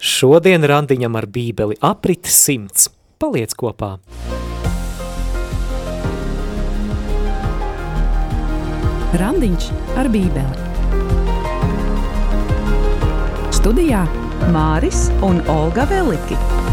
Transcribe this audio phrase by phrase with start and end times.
[0.00, 2.86] Šodien randiņam ar bībeli aprit simts.
[3.20, 3.98] Paliec kopā!
[9.20, 9.66] Randiņš
[10.00, 10.70] ar bībeli.
[13.52, 14.06] Studijā
[14.56, 16.69] Māris un Olga Veliki.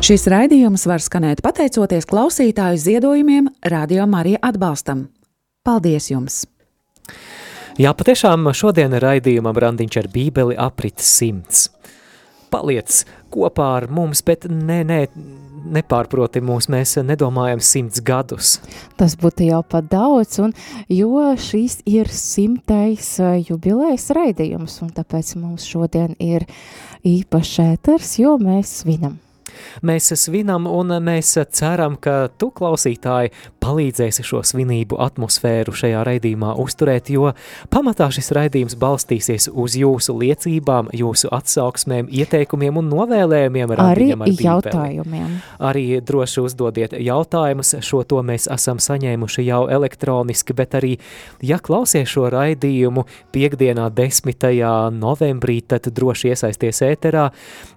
[0.00, 5.02] Šis raidījums var skanēt pateicoties klausītāju ziedojumiem, Radio Marija atbalstam.
[5.60, 6.38] Paldies jums!
[7.76, 11.68] Jā, patiešām šodien raidījumam randiņš ar bībeli aprit simts.
[12.48, 14.98] Paliec kopā ar mums, bet nē, nē,
[15.76, 18.56] nepārproti mūs, mēs nedomājam simts gadus.
[18.96, 20.56] Tas būtu jau pat daudz, un,
[20.88, 26.48] jo šīs ir simtais jubilējas raidījums, un tāpēc mums šodien ir
[27.04, 29.20] īpašs ēters, jo mēs svinam.
[29.86, 37.10] Mēs svinam un mēs ceram, ka tu, klausītāji, palīdzēsi šo svinību atmosfēru šajā raidījumā uzturēt,
[37.12, 37.32] jo
[37.72, 43.74] pamatā šis raidījums balstīsies uz jūsu liecībām, jūsu atsauksmēm, ieteikumiem un novēlējumiem.
[43.80, 45.36] Arī ar jautājumiem.
[45.70, 50.96] Arī droši uzdodiet jautājumus, šo to mēs esam saņēmuši jau elektroniski, bet arī,
[51.44, 54.48] ja klausies šo raidījumu piekdienā 10.
[54.96, 57.28] novembrī, tad droši iesaisties ēterā,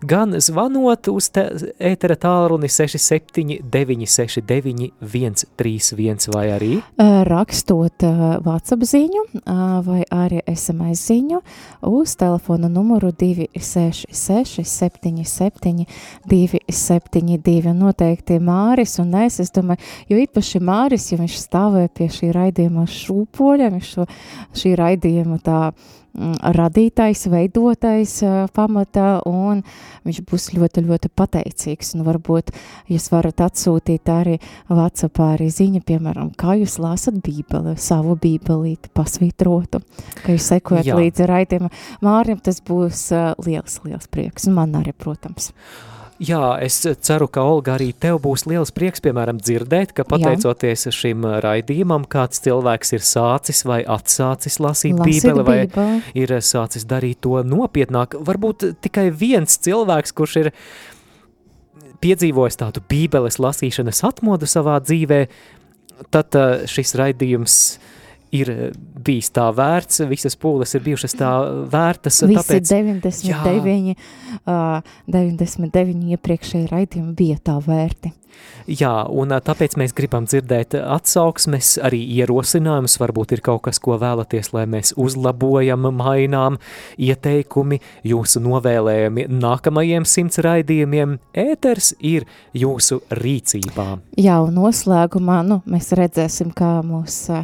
[0.01, 1.47] gan zvanot uz te,
[1.79, 6.71] ētera tālruni 679 69 131 vai arī?
[7.29, 8.05] Rakstot
[8.45, 9.23] WhatsApp ziņu
[9.87, 11.41] vai arī SMS ziņu
[11.89, 15.87] uz telefona numuru 266 77
[16.29, 17.73] 272.
[17.73, 22.85] Noteikti Māris un es, es domāju, jo īpaši Māris, ja viņš stāvēja pie šī raidījuma
[22.89, 24.07] šūpoļa, viņš šo,
[24.61, 25.59] šī raidījuma tā
[26.13, 28.19] Mm, radītais, veidotais
[28.53, 29.63] pamatā, un
[30.05, 31.52] viņš būs ļoti, ļoti pateicīgs.
[31.93, 32.51] Un varbūt
[32.91, 34.39] jūs varat atsūtīt arī
[34.71, 39.83] WhatsAppā arī ziņa, piemēram, kā jūs lasat bībeli, savu bībelīti pasvītrotu,
[40.23, 40.99] ka jūs sekojat Jā.
[40.99, 41.73] līdzi raidījuma.
[42.05, 45.51] Mārim tas būs uh, liels, liels prieks, un man arī, protams.
[46.21, 50.93] Jā, es ceru, ka Olga arī tev būs liels prieks, piemēram, dzirdēt, ka pateicoties Jā.
[50.93, 56.01] šim raidījumam, kāds cilvēks ir sācis vai atsācis lasīt, lasīt bībeli, vai bībeli.
[56.23, 58.15] ir sācis darīt to nopietnāk.
[58.29, 60.51] Varbūt tikai viens cilvēks, kurš ir
[62.03, 65.21] piedzīvojis tādu bībeles lasīšanas atmodu savā dzīvē,
[66.13, 66.35] tad
[66.69, 67.57] šis raidījums
[68.33, 68.51] ir
[69.03, 71.31] bijis tā vērts, visas pūles ir bijušas tā
[71.73, 72.23] vērtas.
[72.25, 73.95] Visi tāpēc, 99,
[74.47, 78.13] uh, 99 iepriekšēji raidījumi bija tā vērti.
[78.63, 84.53] Jā, un tāpēc mēs gribam dzirdēt atsauksmes, arī ierosinājumus, varbūt ir kaut kas, ko vēlaties,
[84.55, 86.57] lai mēs uzlabojam, mainām,
[86.95, 91.17] ieteikumi, jūsu novēlējumi nākamajiem simts raidījumiem.
[91.43, 93.89] Ēters ir jūsu rīcībā.
[94.23, 97.43] Jā, un noslēgumā, nu, mēs redzēsim, kā mūs uh,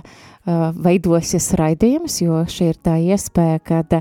[0.85, 3.99] veidosies raidījums, jo šī ir tā iespēja, kad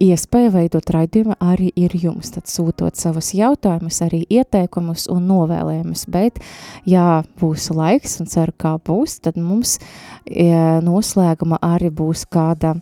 [0.00, 6.40] iespēja veidot raidījumu arī ir jums, tad sūtot savus jautājumus, arī ieteikumus un novēlējumus, bet,
[6.88, 9.76] ja būs laiks un ceru, kā būs, tad mums
[10.24, 12.78] ja, noslēguma arī būs kāda,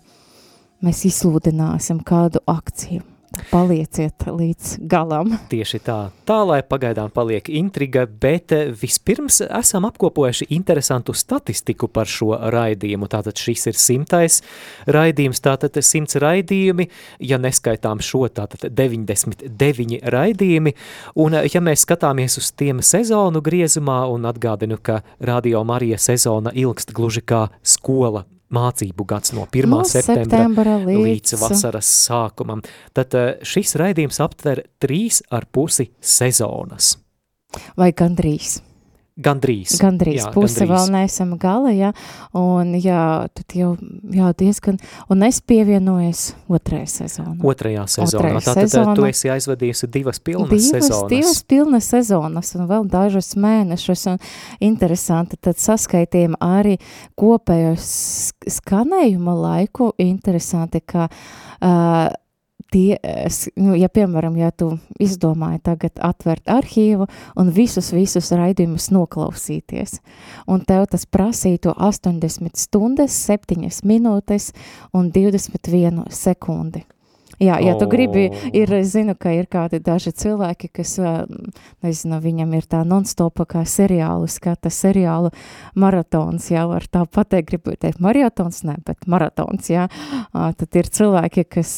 [0.85, 3.03] mēs izsludināsim kādu akciju.
[3.51, 5.33] Palieciet līdz galam.
[5.51, 5.97] Tieši tā.
[6.29, 13.09] Tā, lai pagaidām paliek intriga, bet eh, vispirms esam apkopojuši interesantu statistiku par šo raidījumu.
[13.11, 14.41] Tātad šis ir simtais
[14.87, 16.89] raidījums, tātad simts raidījumi,
[17.25, 20.75] ja neskaitām šo, tātad 99 raidījumi.
[21.19, 26.55] Un eh, ja mēs skatāmies uz tiem sezonu griezumā un atgādinu, ka Radio Marija sezona
[26.55, 29.69] ilgst gluži kā skola mācību gads no 1.
[29.71, 31.03] No septembra, septembra līdz...
[31.05, 32.63] līdz vasaras sākumam.
[32.97, 36.97] Tad eh, šis raidījums aptver trīs ar pusi sezonas.
[37.81, 38.59] Vai gandrīz?
[39.19, 39.75] Gandrīz.
[39.83, 40.21] Gandrīz.
[40.21, 40.71] Jā, Puse gandrīz.
[40.71, 41.91] vēl neesam gala, jā.
[42.39, 43.73] Un jā, tad jau
[44.15, 44.79] jā, diezgan,
[45.11, 47.35] un es pievienojos otrajā sezonā.
[47.43, 48.21] Otrajā sezonā.
[48.21, 48.95] Otrajā Tātad eh, sezona.
[48.95, 51.11] tu esi aizvadījusi divas pilnas divas, sezonas.
[51.11, 54.07] Divas pilnas sezonas un vēl dažus mēnešus.
[54.13, 54.23] Un
[54.71, 56.79] interesanti, tad saskaitījām arī
[57.19, 57.75] kopējo
[58.55, 59.91] skanējuma laiku.
[59.99, 62.07] Interesanti, ka uh,
[62.73, 62.99] tie,
[63.57, 69.99] nu, ja piemēram, ja tu izdomāji tagad atvert arhīvu un visus, visus raidījumus noklausīties,
[70.51, 74.53] un tev tas prasītu 80 stundas, 7 minūtes
[74.93, 76.85] un 21 sekundi.
[77.39, 80.97] Jā, ja tu gribi, ir, es zinu, ka ir kādi daži cilvēki, kas,
[81.87, 85.31] nezinu, viņam ir tā non-stopa kā seriālu, skata seriālu
[85.79, 89.87] maratons, jā, var tā pateikt, gribu teikt maratons, ne, bet maratons, jā,
[90.35, 91.73] tad ir cilvēki, kas,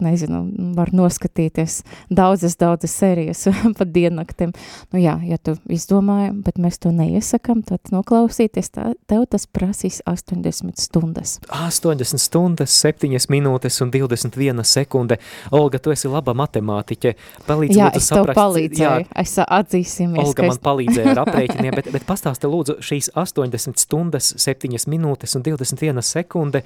[0.00, 0.40] nezinu,
[0.78, 3.44] var noskatīties daudzas, daudzas serijas
[3.78, 4.56] pa diennaktim.
[4.96, 10.00] Nu jā, ja tu izdomāji, bet mēs to neiesakam, tad noklausīties, tā, tev tas prasīs
[10.08, 11.36] 80 stundas.
[11.52, 15.18] 80 stundas, 7 minūtes un 21 sekundes sekunde.
[15.50, 17.14] Olga, tu esi laba matemātiķe.
[17.46, 20.26] Palīdzi, jā, lūdzu, es saprast, tev palīdzēju, jā, es atzīsimies.
[20.26, 20.62] Olga man es...
[20.62, 26.62] palīdzēja ar aprēķiniem, bet, bet pastāsti lūdzu šīs 80 stundas, 7 minūtes un 21 sekunde.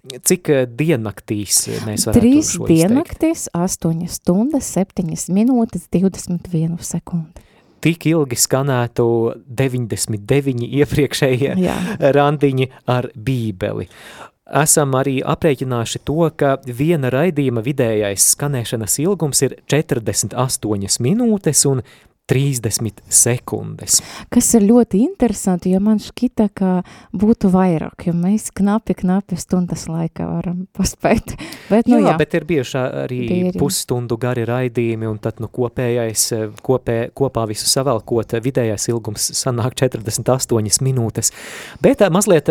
[0.00, 5.04] Cik eh, diennaktīs mēs varētu Trīs diennaktīs, 8 stundas, 7
[5.36, 7.48] minūtes, 21 sekundi
[7.80, 9.04] tik ilgi skanētu
[9.56, 11.76] 99 iepriekšējie Jā.
[12.12, 13.88] randiņi ar bībeli
[14.62, 21.84] esam arī aprēķinājuši to, ka viena raidījuma vidējais skanēšanas ilgums ir 48 minūtes un
[22.30, 24.00] 30 sekundes.
[24.32, 26.72] Kas ir ļoti interesanti, jo man šķita, ka
[27.16, 31.34] būtu vairāk, jo mēs knapi, knapi stundas laikā varam paspēt.
[31.70, 33.58] Bet, nu, jā, jā, bet ir bieži arī Bieri.
[33.60, 36.24] pusstundu gari raidījumi, un tad nu, kopējais,
[36.66, 41.30] kopē, kopā visu savelkot, vidējais ilgums sanāk 48 minūtes.
[41.84, 42.50] Bet mazliet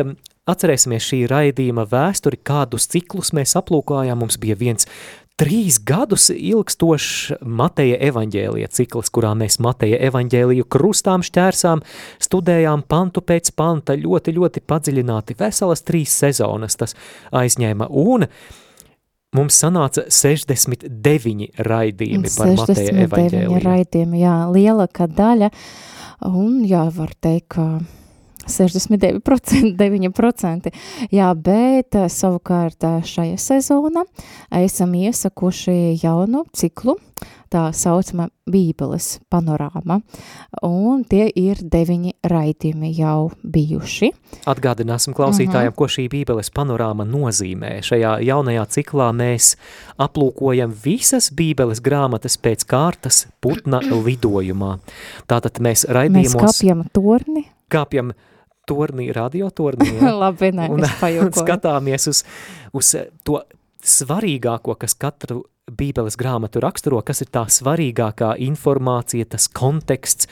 [0.50, 4.18] Atcerēsimies šī raidījuma vēsturi, kādus ciklus mēs aplūkojām.
[4.24, 4.88] Mums bija viens
[5.40, 11.84] trīs gadus ilgstošs Mateja evaņģēlija cikls, kurā mēs Mateja evaņģēliju krustām šķērsām,
[12.22, 16.96] studējām pantu pēc panta, ļoti, ļoti padziļināti, veselas trīs sezonas tas
[17.36, 18.28] aizņēma, un
[19.38, 23.54] mums sanāca 69 raidījumi par Mateja evaņģēliju.
[23.56, 25.54] 69 raidījumi, jā, lielākā daļa,
[26.34, 27.99] un jā, var teikt, ka
[28.50, 30.74] 69%, 9%.
[31.18, 34.06] Jā, bet eh, savukārt eh, šajā sezonā
[34.60, 36.98] esam iesakuši jaunu ciklu,
[37.50, 40.00] tā saucama Bībeles panorāma,
[40.66, 44.10] un tie ir deviņi raidījumi jau bijuši.
[44.50, 45.74] Atgādināsim klausītājiem, uh mhm.
[45.74, 45.78] -huh.
[45.78, 47.80] ko šī Bībeles panorāma nozīmē.
[47.86, 49.56] Šajā jaunajā ciklā mēs
[49.98, 54.78] aplūkojam visas Bībeles grāmatas pēc kārtas putna lidojumā.
[55.28, 56.34] Tātad mēs raidījumos...
[56.42, 57.48] Mēs kāpjam torni.
[57.69, 58.13] Kāpjam
[58.69, 59.92] tornī, radiotornī.
[59.98, 60.13] Ja?
[60.24, 60.86] Labi, nē, un.
[60.86, 62.24] Un skatāmies uz,
[62.75, 62.95] uz
[63.27, 63.42] to
[63.86, 70.30] svarīgāko, kas katru bībeles grāmatu raksturo, kas ir tā svarīgākā informācija, tas konteksts,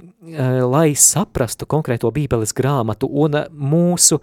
[0.00, 4.20] eh, lai saprastu konkrēto bībeles grāmatu, un mūsu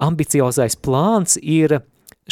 [0.00, 1.80] ambiciozais plāns ir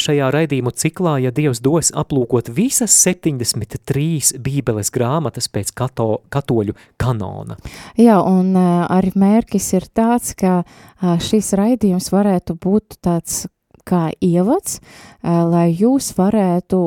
[0.01, 7.57] šajā raidījumu ciklā, ja Dievs dos aplūkot visas 73 bībeles grāmatas pēc kato, katoļu kanona.
[7.99, 13.45] Jā, un uh, arī mērķis ir tāds, ka uh, šis raidījums varētu būt tāds
[13.87, 14.81] kā ievads,
[15.23, 16.81] lai jūs varētu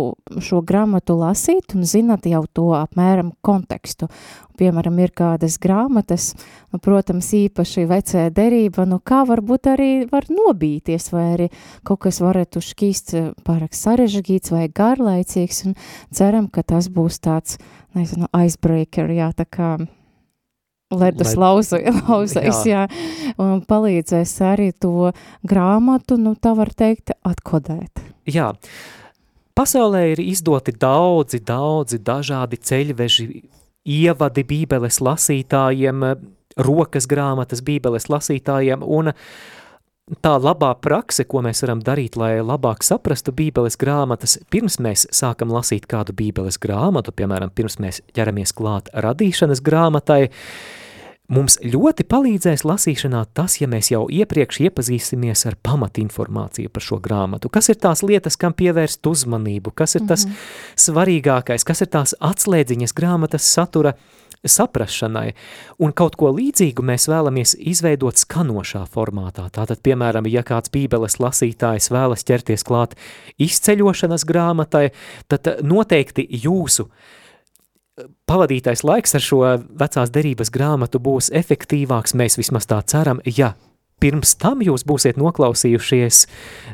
[0.44, 4.10] šo grāmatu lasīt un zināt jau to apmēram kontekstu.
[4.60, 6.34] Piemēram, ir kādas grāmatas,
[6.68, 11.46] nu, protams, īpaši vecē derība, nu kā varbūt arī var nobīties, vai arī
[11.88, 13.14] kaut kas varētu šķīst
[13.46, 15.78] pārāk sarežģīts vai garlaicīgs, un
[16.12, 17.56] ceram, ka tas būs tāds,
[17.96, 19.70] nezinu, icebreaker, jā, tā kā
[20.90, 22.86] ledus lauzais, jā.
[22.86, 25.12] jā, un palīdzēs arī to
[25.46, 28.02] grāmatu, nu tā var teikt, atkodēt.
[28.30, 28.50] Jā,
[29.58, 33.30] pasaulē ir izdoti daudzi, daudzi dažādi ceļveži,
[33.90, 36.04] ievadi bībeles lasītājiem,
[36.60, 39.12] rokas grāmatas bībeles lasītājiem, un
[40.20, 45.54] tā labā prakse, ko mēs varam darīt, lai labāk saprastu bībeles grāmatas, pirms mēs sākam
[45.54, 50.79] lasīt kādu bībeles grāmatu, piemēram, pirms mēs ķeramies klāt radīšanas grāmatai, uh,
[51.30, 57.46] Mums ļoti palīdzēs lasīšanā tas, ja mēs jau iepriekš iepazīsimies ar pamatinformāciju par šo grāmatu.
[57.54, 60.80] Kas ir tās lietas, kam pievērst uzmanību, kas ir tas mm -hmm.
[60.84, 63.92] svarīgākais, kas ir tās atslēdziņas grāmatas satura
[64.44, 65.32] saprašanai.
[65.78, 69.46] Un kaut ko līdzīgu mēs vēlamies izveidot skanošā formātā.
[69.50, 72.98] Tātad, piemēram, ja kāds bībeles lasītājs vēlas ķerties klāt
[73.38, 74.90] izceļošanas grāmatai,
[75.28, 76.90] tad noteikti jūsu uh,
[78.30, 79.40] pavadītais laiks ar šo
[79.80, 83.54] vecās derības grāmatu būs efektīvāks, mēs vismaz tā ceram, ja
[84.00, 86.22] pirms tam jūs būsiet noklausījušies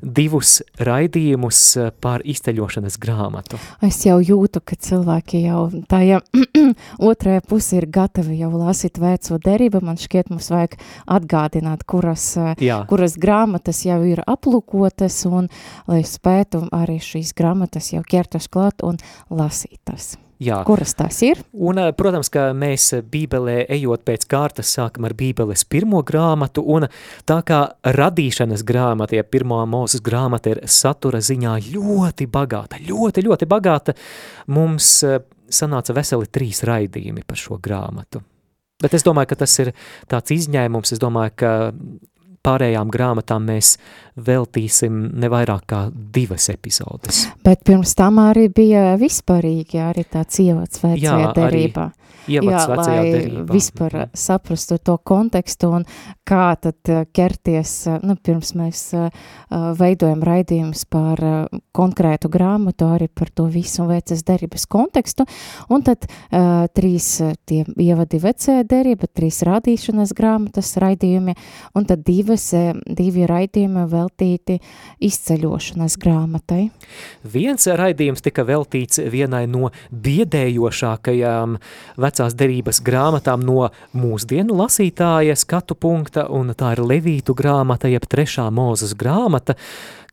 [0.02, 1.62] divus raidījumus
[2.02, 3.58] par izceļošanas grāmatu.
[3.84, 6.20] Es jau jūtu, ka cilvēki jau tā, ja
[7.10, 10.76] otrajā pusē ir gatavi jau lasīt veco derību, man šķiet mums vajag
[11.18, 12.28] atgādināt, kuras,
[12.62, 12.84] Jā.
[12.90, 15.50] kuras grāmatas jau ir aplūkotas un
[15.90, 20.14] lai spētu arī šīs grāmatas jau ķertas klāt un lasītas.
[20.42, 20.58] Jā.
[20.68, 21.40] Kuras tās ir?
[21.52, 26.88] Un, protams, ka mēs bībelē ejot pēc kārtas sākam ar bībeles pirmo grāmatu, un
[27.28, 27.62] tā kā
[27.96, 33.96] radīšanas grāmata, ja pirmā mūzes grāmata ir satura ziņā ļoti bagāta, ļoti, ļoti bagāta,
[34.52, 34.92] mums
[35.48, 38.20] sanāca veseli trīs raidījumi par šo grāmatu.
[38.82, 39.72] Bet es domāju, ka tas ir
[40.10, 41.52] tāds izņēmums, es domāju, ka
[42.46, 43.74] pārējām grāmatām mēs
[44.26, 47.26] veltīsim ne vairāk kā divas epizodes.
[47.44, 51.90] Bet pirms tam arī bija vispārīgi arī tāds ievads vecajā derībā.
[51.90, 53.46] Arī ievads Jā, vecajā derībā.
[53.52, 55.86] vispār saprastu to kontekstu un
[56.26, 59.06] kā tad eh, ķerties, eh, nu, pirms mēs uh,
[59.76, 61.20] veidojam raidījumus par
[61.76, 65.26] konkrētu grāmatu, arī par to visu vecas derības kontekstu,
[65.70, 67.08] un tad uh, trīs
[67.46, 71.36] tie ievadi vecajā derība, trīs rādīšanas grāmatas raidījumi,
[71.78, 72.48] un tad divas,
[72.86, 74.58] divi raidījumi veltīti
[75.06, 76.62] izceļošanas grāmatai.
[77.36, 81.58] Viens raidījums tika veltīts vienai no biedējošākajām
[81.96, 88.06] vecajām vecās derības grāmatām no mūsdienu lasītāja skatu punkta, un tā ir Levītu grāmata, jeb
[88.06, 89.56] trešā mūzes grāmata,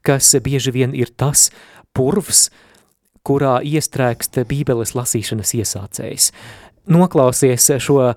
[0.04, 1.52] kas bieži vien ir tas
[1.94, 2.50] purvs,
[3.24, 6.32] kurā iestrēgst bībeles lasīšanas iesācējs.
[6.92, 8.14] Noklausies šo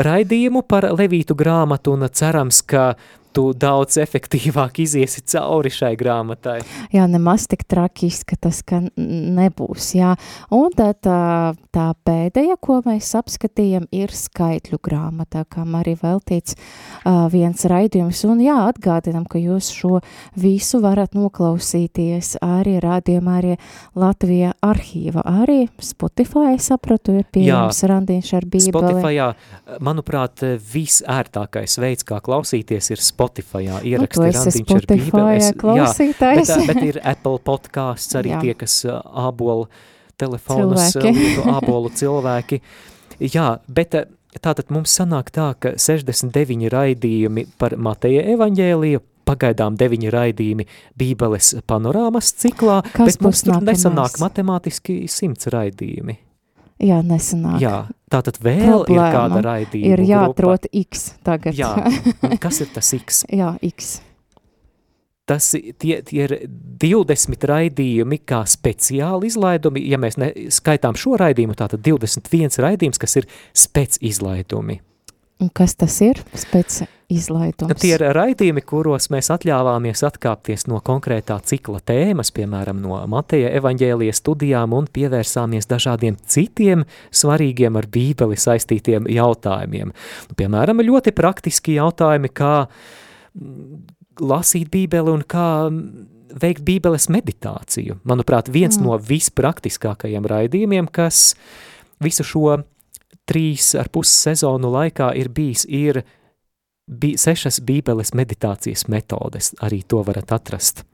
[0.00, 2.94] raidījumu par Levītu grāmatu un cerams, ka
[3.36, 6.60] tu daudz efektīvāk iziesi cauri šai grāmatai.
[6.94, 10.14] Jā, nemaz tik traki izskatās, ka nebūs, jā.
[10.54, 17.26] Un tad tā, tā pēdējā, ko mēs apskatījam, ir skaitļu grāmatā, kam arī veltīts uh,
[17.32, 18.22] viens raidījums.
[18.30, 20.00] Un jā, atgādinam, ka jūs šo
[20.40, 23.58] visu varat noklausīties arī rādījumā, arī
[23.98, 28.72] Latvijā arhīva, arī Spotify, sapratu, ir pieejams randiņš ar bībeli.
[28.72, 29.28] Spotifyā,
[29.84, 35.36] manuprāt, visērtākais veids, kā klausīties, ir Spotify Spotifyā ieraksti nu, randiņš ar bībeli.
[35.36, 36.50] Es, klausītājs.
[36.50, 38.42] Jā, bet, bet ir Apple podcasts arī jā.
[38.44, 39.66] tie, kas ābolu
[40.20, 41.34] telefonus, cilvēki.
[41.52, 42.60] ābolu cilvēki.
[43.34, 43.98] Jā, bet
[44.44, 50.68] tātad mums sanāk tā, ka 69 raidījumi par Mateja evaņģēliju, pagaidām deviņi raidījumi
[50.98, 56.20] Bībeles panorāmas ciklā, Kas bet mums tur nesanāk matemātiski simts raidījumi.
[56.86, 57.58] Jā, nesanāk.
[57.62, 60.82] Jā, tātad vēl Problēma ir kāda raidījuma Ir jāatrot grupa.
[60.86, 61.56] X tagad.
[61.58, 61.72] Jā,
[62.26, 63.24] un kas ir tas X?
[63.40, 63.96] Jā, X.
[65.26, 71.56] Tas tie, tie ir 20 raidījumi kā speciāli izlaidumi, ja mēs ne, skaitām šo raidījumu,
[71.58, 74.78] tātad 21 raidījums, kas ir spec izlaidumi.
[75.42, 76.22] Un kas tas ir?
[76.38, 77.76] Spec izlaidums.
[77.80, 84.20] Tie ir raidījumi, kuros mēs atļāvāmies atkāpties no konkrētā cikla tēmas, piemēram, no Mateja evaņģēlijas
[84.22, 89.94] studijām un pievērsāmies dažādiem citiem svarīgiem ar bībeli saistītiem jautājumiem.
[90.36, 93.80] Piemēram, ļoti praktiski jautājumi, kā mm,
[94.26, 95.48] lasīt bībeli un kā
[96.36, 98.00] veikt bībeles meditāciju.
[98.08, 98.86] Manuprāt, viens mm.
[98.86, 101.36] no vispraktiskākajiem raidījumiem, kas
[102.02, 102.58] visu šo
[103.26, 106.02] trīs ar pus sezonu laikā ir bijis, ir
[106.86, 110.84] Bi sešas bībeles meditācijas metodes, arī to varat atrast.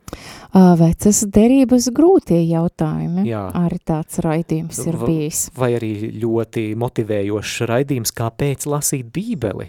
[0.52, 3.42] Vecas derības grūtie jautājumi, Jā.
[3.60, 5.42] arī tāds raidījums ir bijis.
[5.56, 9.68] Vai arī ļoti motivējošs raidījums, kāpēc lasīt bībeli?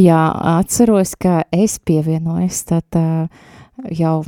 [0.00, 0.22] Jā,
[0.56, 3.28] atceros, ka es pievienojos, tad uh,
[3.90, 4.20] jau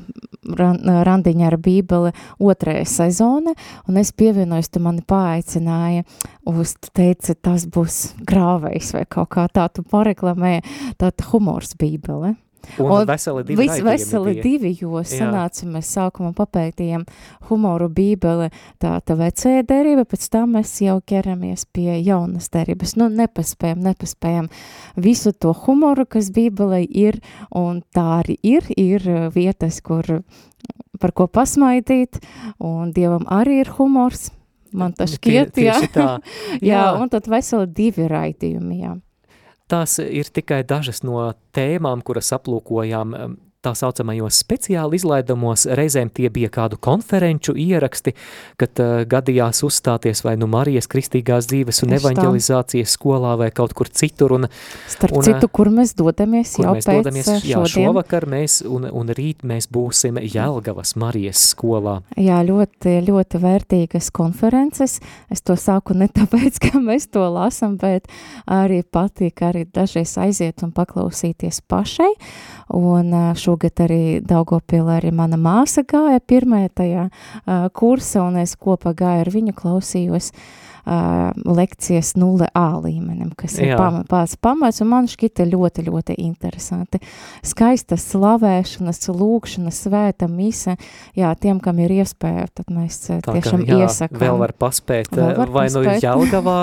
[0.42, 3.54] randiņa ar bībeli otrajā sezone,
[3.88, 6.06] un es pievienojos, tu mani paaicināja
[6.50, 10.64] uz, tu teici, tas būs grāvējs vai kaut kā tā, tu pareklamēja,
[11.00, 12.34] tāda humors bībele.
[12.78, 14.42] Un, un veseli divi vis, veseli bija.
[14.46, 17.04] divi, jo sanāca, mēs sākumā papētījām
[17.50, 18.50] humoru bībeli,
[18.82, 22.96] tā, tā vecēja derība, pēc tam mēs jau ķeramies pie jaunas derības.
[23.00, 24.50] Nu, nepaspējam, nepaspējam
[24.96, 30.22] visu to humoru, kas bībelē ir, un tā arī ir, ir vietas, kur
[31.02, 32.20] par ko pasmaidīt,
[32.62, 34.30] un Dievam arī ir humors,
[34.72, 35.78] man tas šķiet, jā.
[35.94, 36.10] jā.
[36.62, 38.96] jā, un tad veseli divi raidījumi, jā.
[39.70, 43.14] Tās ir tikai dažas no tēmām, kuras aplūkojām
[43.62, 48.14] tā saucamajos speciāli izlaidumos, reizēm tie bija kādu konferenču ieraksti,
[48.60, 53.90] kad uh, gadījās uzstāties vai nu Marijas kristīgās dzīves un evanģelizācijas skolā vai kaut kur
[53.90, 54.34] citur.
[54.38, 54.48] Un,
[54.90, 57.88] Starp un, citu, kur mēs dodamies kur jau mēs pēc dodamies, jā, šodien?
[57.88, 62.00] šovakar mēs un, un rīt mēs būsim Jelgavas Marijas skolā.
[62.18, 64.98] Jā, ļoti, ļoti vērtīgas konferences.
[65.32, 68.10] Es to saku ne tāpēc, ka mēs to lasam, bet
[68.50, 72.10] arī patīk arī dažreiz aiziet un paklausīties pašai.
[72.72, 73.12] Un
[73.52, 79.26] šogad arī Daugopilā arī mana māsa gāja pirmajā tajā uh, kursa, un es kopā gāju
[79.26, 85.46] ar viņu klausījos uh, lekcijas 0A līmenim, kas ir pam, pats pamats, un man šķita
[85.46, 86.98] ļoti, ļoti interesanti.
[87.46, 90.74] Skaista slavēšanas, lūkšanas, svēta mise,
[91.18, 94.22] jā, tiem, kam ir iespēja, tad mēs Tā, tiešām ka, jā, iesakām.
[94.22, 96.02] Vēl var paspēt, vēl var vai nu paspēt.
[96.02, 96.56] nu Jelgavā,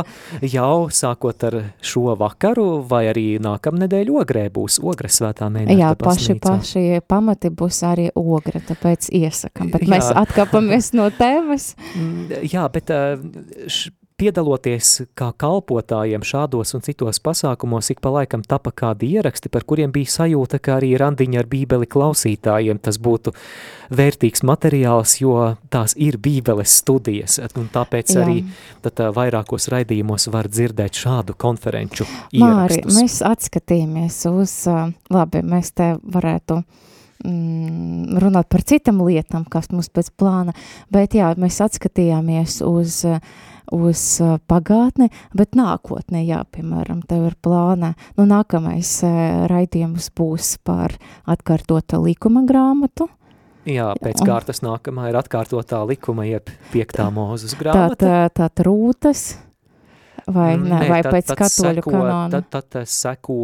[0.51, 6.35] jau sākot ar šo vakaru, vai arī nākamnedēļ ogrē būs ogres svētā mēnešta Jā, paši,
[6.43, 9.93] paši pamati būs arī ogre, tāpēc iesakam, bet jā.
[9.95, 11.71] mēs atkāpamies no tēmas.
[11.95, 18.73] Mm, jā, bet š, piedaloties kā kalpotājiem šādos un citos pasākumos, ik pa laikam tapa
[18.75, 23.33] kādi ieraksti, par kuriem bija sajūta, ka arī randiņa ar bībeli klausītājiem tas būtu
[23.95, 25.35] vērtīgs materiāls, jo
[25.73, 28.25] tās ir bībeles studijas, un tāpēc Jā.
[28.25, 28.43] arī
[28.85, 32.99] tad, vairākos raidījumos var dzirdēt šādu konferenču Māri, ierakstus.
[32.99, 34.55] mēs atskatījāmies uz,
[35.13, 36.59] labi, mēs te varētu
[37.25, 40.55] mm, runāt par citam lietam, kas mums pēc plāna,
[40.91, 43.23] bet jā, mēs atskatījāmies uz uh,
[43.75, 44.03] uz
[44.49, 48.97] pagātni, bet nākotnē, jā, piemēram, tev ir plāna, nu, nākamais
[49.51, 50.97] raidījums būs par
[51.29, 53.09] atkārtota likuma grāmatu,
[53.67, 57.97] Jā, pēc kārtas nākamā ir atkārtotā likuma, jeb piektā mūzes grāmata.
[57.99, 59.23] Tā, tā, tā trūtas,
[60.25, 62.41] vai, mm, ne, vai tad, pēc tad katoļu seko, kanona?
[62.49, 63.39] Tad, tad seko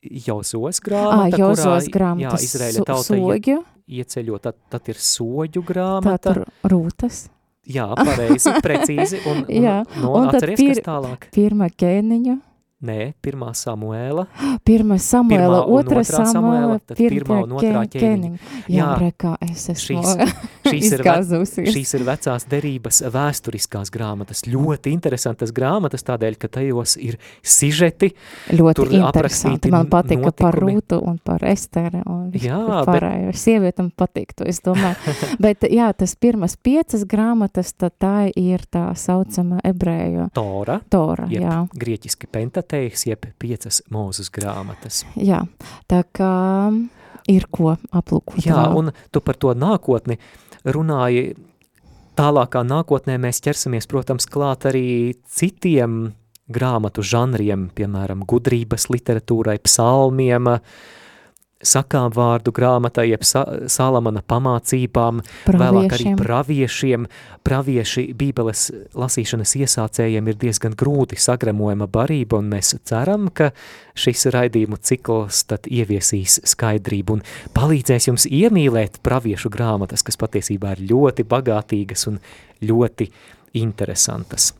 [0.00, 3.58] Jozos grāmata, ah, Jozos grāmata, jā, Izraēļa tauta soģu.
[4.00, 6.34] ieceļo, tad, tad ir soģu grāmata.
[6.40, 7.26] Tā rūtas.
[7.70, 9.22] Jā, pareizi, precīzi.
[9.30, 11.28] Un, un, Jā, no, un atceries, pir, kas tālāk?
[11.36, 12.36] Pirmā ķēniņa.
[12.80, 14.22] Nē, pirmā Samuēla.
[14.68, 18.38] Pirmā Samuēla, otrā Samuēla, pirmā un otrā ķēniņa.
[18.70, 20.38] Jā, Jā rekā, es esmu šīs,
[20.70, 21.16] šīs, ir ve,
[21.74, 24.46] šīs ir vecās derības vēsturiskās grāmatas.
[24.48, 28.14] Ļoti interesantas grāmatas, tādēļ, ka tajos ir sižeti.
[28.56, 29.72] Ļoti interesanti.
[29.74, 30.32] Man notikumi.
[30.40, 33.28] par Rūtu un par Esteri un jā, pārējo.
[33.28, 33.40] Bet...
[33.44, 35.16] Sievietam patiktu, es domāju.
[35.44, 40.30] bet jā, tas pirmas piecas grāmatas, tad tā ir tā saucama ebreju.
[40.36, 40.80] Tora.
[40.88, 41.60] Tora, jā.
[41.76, 45.02] Grieķiski pentat Pentateiks, jeb piecas mūzes grāmatas.
[45.18, 45.42] Jā,
[45.90, 46.70] tā kā
[47.26, 48.38] ir ko aplūkot.
[48.46, 50.20] Jā, un tu par to nākotni
[50.62, 51.34] runāji,
[52.14, 56.12] tālākā nākotnē mēs ķersamies, protams, klāt arī citiem
[56.46, 60.62] grāmatu žanriem, piemēram, gudrības literatūrai, psalmiem, uh,
[61.60, 65.60] sakām vārdu grāmatai, jeb sa Salamana pamācībām, praviešiem.
[65.60, 67.06] vēlāk arī praviešiem.
[67.44, 73.50] Pravieši bībeles lasīšanas iesācējiem ir diezgan grūti sagramojama barība, un mēs ceram, ka
[73.96, 77.24] šis raidījumu cikls tad ieviesīs skaidrību un
[77.56, 82.20] palīdzēs jums iemīlēt praviešu grāmatas, kas patiesībā ir ļoti bagātīgas un
[82.64, 83.10] ļoti
[83.60, 84.54] interesantas.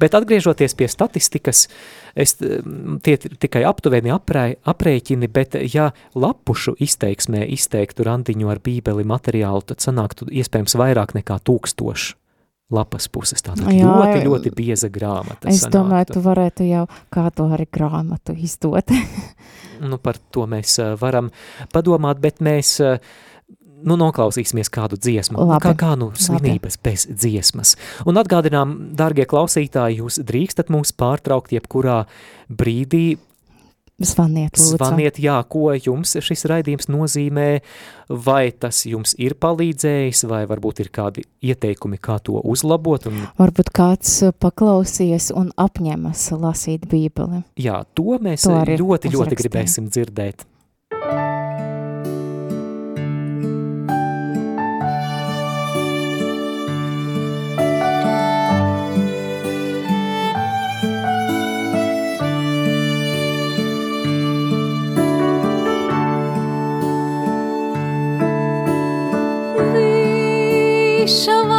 [0.00, 1.66] Bet atgriežoties pie statistikas,
[2.14, 9.06] es, tie ir tikai aptuveni aprē, aprēķini, bet ja lapušu izteiksmē izteiktu randiņu ar bībeli
[9.08, 12.18] materiālu, tad sanāktu iespējams vairāk nekā tūkstoši
[12.72, 13.42] lapas puses.
[13.44, 15.50] Tātad Jā, ļoti, ļoti bieza grāmata.
[15.50, 15.74] Es sanāktu.
[15.76, 18.94] domāju, tu varētu jau kādu arī grāmatu izdot.
[19.90, 21.28] nu, par to mēs varam
[21.74, 22.96] padomāt, bet mēs uh,
[23.86, 25.38] nu, noklausīsimies kādu dziesmu.
[25.38, 25.64] Nu, Labi.
[25.66, 26.84] Kā, kā nu svinības Labi.
[26.90, 27.74] bez dziesmas.
[28.08, 32.04] Un atgādinām, dārgie klausītāji, jūs drīkstat mūs pārtraukt jebkurā
[32.48, 33.20] brīdī.
[34.02, 34.78] Zvaniet, lūdzu.
[34.80, 37.48] Zvaniet, jā, ko jums šis raidījums nozīmē,
[38.10, 43.06] vai tas jums ir palīdzējis, vai varbūt ir kādi ieteikumi, kā to uzlabot.
[43.12, 43.20] Un...
[43.38, 47.44] Varbūt kāds uh, paklausies un apņemas lasīt bībeli.
[47.62, 50.48] Jā, to mēs to ļoti, ļoti, ļoti gribēsim dzirdēt.
[71.12, 71.51] 什么？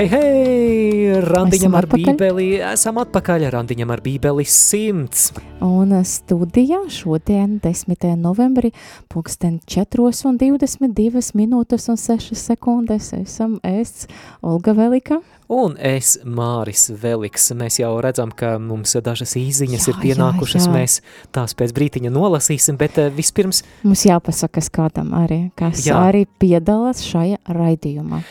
[0.00, 1.20] Hei, hei!
[1.20, 5.26] Randiņam ar bībeli, esam atpakaļ, randiņam ar bībeli simts.
[5.60, 8.06] Un studijā šodien, 10.
[8.16, 8.70] novembrī,
[9.12, 14.06] pulksten 4 un 22 minūtes un 6 sekundes, esam es,
[14.40, 15.18] Olga Velika.
[15.52, 20.70] Un es, Māris Veliks, mēs jau redzam, ka mums dažas īziņas Jā, ir pienākušas, jā,
[20.70, 20.78] jā.
[20.78, 20.94] mēs
[21.36, 25.84] tās pēc brītiņa nolasīsim, bet eh, vispirms, Mums jāpasakas kādam arī, kas.
[25.84, 26.00] Jā.
[26.08, 28.22] arī piedalās šajā raidījumā.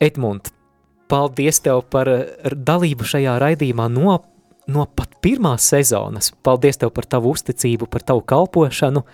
[0.00, 0.48] Edmund,
[1.10, 4.18] paldies tev par eh, dalību šajā raidījumā no,
[4.70, 6.32] no pat pirmās sezonas.
[6.46, 9.04] Paldies tev par tavu uzticību, par tavu kalpošanu.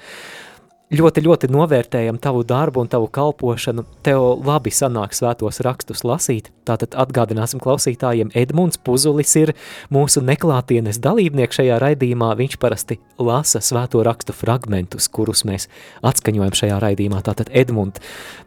[0.86, 3.82] Ļoti, ļoti novērtējam tavu darbu un tavu kalpošanu.
[4.06, 6.52] Tev labi sanāk svētos rakstus lasīt.
[6.68, 9.50] Tātad atgādināsim klausītājiem, Edmunds Puzulis ir
[9.90, 12.30] mūsu neklātienes dalībnieks šajā raidījumā.
[12.38, 15.66] Viņš parasti lasa svēto rakstu fragmentus, kurus mēs
[16.06, 17.24] atskaņojam šajā raidījumā.
[17.26, 17.98] Tātad, Edmund,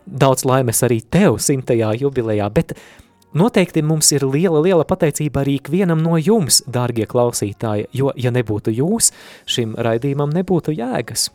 [0.07, 2.77] daudz laimes arī tev simtajā jubilejā, bet
[3.33, 8.73] Noteikti mums ir liela, liela pateicība arī ikvienam no jums, dārgie klausītāji, jo, ja nebūtu
[8.73, 9.11] jūs,
[9.45, 11.29] šim raidījumam nebūtu jēgas.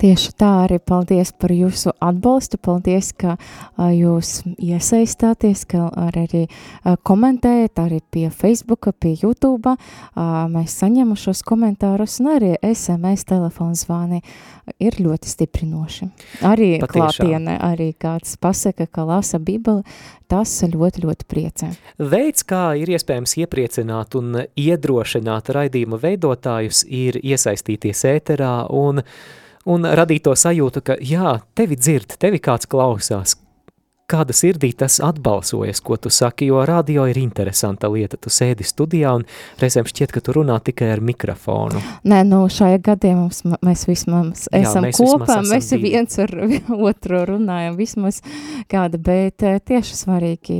[0.00, 3.36] Tieši tā arī paldies par jūsu atbalstu, paldies, ka
[3.78, 6.46] jūs iesaistāties, ka ar arī
[7.06, 9.74] komentējat arī pie Facebooka, pie YouTube.
[9.74, 14.20] A, mēs saņemam šos komentārus un arī SMS telefonu zvani
[14.82, 16.08] ir ļoti stiprinoši.
[16.46, 16.90] Arī Patiešām.
[16.94, 19.84] klātienē, arī kāds pasaka, ka lasa bībeli,
[20.30, 21.70] tas ļoti, ļoti priecē.
[21.98, 29.02] Veids, kā ir iespējams iepriecināt un iedrošināt raidījuma veidotājus, ir iesaistīties ēterā un,
[29.66, 33.36] un radīt to sajūtu, ka jā, tevi dzird, tevi kāds klausās,
[34.10, 38.18] kāda sirdī tas atbalsojas, ko tu saki, jo radio ir interesanta lieta.
[38.20, 39.24] Tu sēdi studijā un
[39.60, 41.80] reizēm šķiet, ka tu runā tikai ar mikrofonu.
[42.04, 45.94] Nē, nu šajā gadījumā mums, mēs vismaz Jā, esam mēs vismaz kopā, esam mēs divi.
[45.94, 46.34] viens ar
[46.90, 48.20] otru runājam vismaz
[48.70, 50.58] kāda, bet eh, tieši svarīgi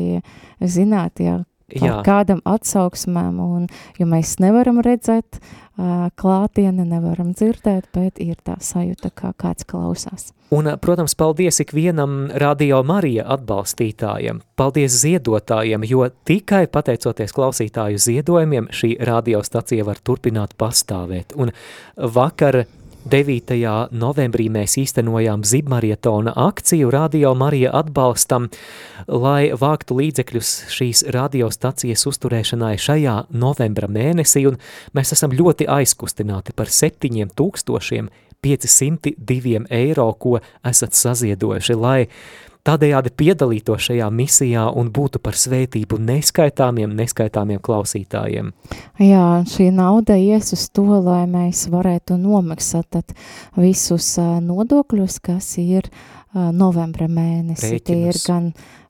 [0.64, 8.20] zināt, jā, par kādam atsauksmēm, un, jo mēs nevaram redzēt uh, klātieni, nevaram dzirdēt, bet
[8.22, 10.32] ir tā sajūta, kā kāds klausās.
[10.54, 18.94] Un, protams, paldies ikvienam Radio Marija atbalstītājiem, paldies ziedotājiem, jo tikai pateicoties klausītāju ziedojumiem šī
[19.02, 21.34] radiostacija var turpināt pastāvēt.
[21.40, 21.50] Un
[21.96, 22.66] vakar
[23.04, 23.52] 9.
[23.92, 28.48] novembrī mēs īstenojām zibmarietona akciju Radio Marija atbalstam,
[29.08, 34.56] lai vāktu līdzekļus šīs radiostacijas uzturēšanai šajā novembra mēnesī, un
[34.96, 42.08] mēs esam ļoti aizkustināti par 7502 eiro, ko esat saziedojuši, lai
[42.64, 48.52] tādējādi piedalītos šajā misijā un būtu par svētību neskaitāmiem, neskaitāmiem klausītājiem.
[49.02, 53.02] Jā, šī nauda ies uz to, lai mēs varētu nomaksāt
[53.56, 55.90] visus nodokļus, kas ir
[56.34, 57.76] novembra mēnesi.
[57.76, 57.84] Rēķinus.
[57.86, 58.48] Tie ir gan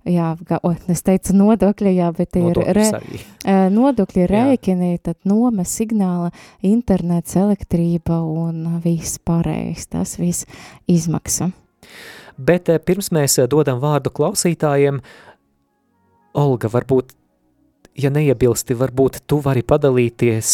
[0.09, 2.87] jā, ga, o, es teicu nodokļi, jā, bet ir re,
[3.73, 6.31] nodokļi rēķini, tad nome, signāla,
[6.65, 10.49] internets, elektrība un viss pārējais, tas viss
[10.91, 11.51] izmaksa.
[12.38, 15.01] Bet pirms mēs dodam vārdu klausītājiem,
[16.35, 17.12] Olga, varbūt,
[17.94, 20.49] ja neiebilsti, varbūt tu vari padalīties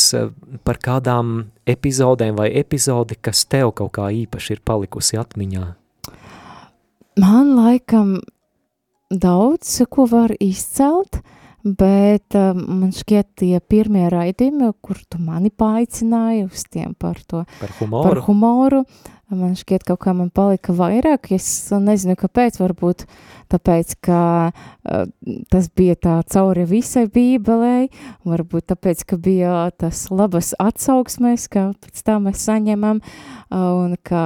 [0.67, 5.65] par kādām epizodēm vai epizodi, kas tev kaut kā īpaši ir palikusi atmiņā?
[7.21, 8.19] Man laikam
[9.11, 11.23] daudz, ko var izcelt,
[11.65, 17.43] bet uh, man šķiet tie pirmie raidījumi, kur tu mani paaicināji uz tiem par to,
[17.61, 18.05] Par humoru?
[18.09, 18.85] par humoru,
[19.31, 23.05] man šķiet kaut kā man palika vairāk, es nezinu, kāpēc, varbūt
[23.51, 25.05] tāpēc, ka uh,
[25.53, 27.89] tas bija tā cauri visai bībelei,
[28.29, 34.25] varbūt tāpēc, ka bija tas labas atsauksmēs, kā pēc tā mēs saņemam, uh, ka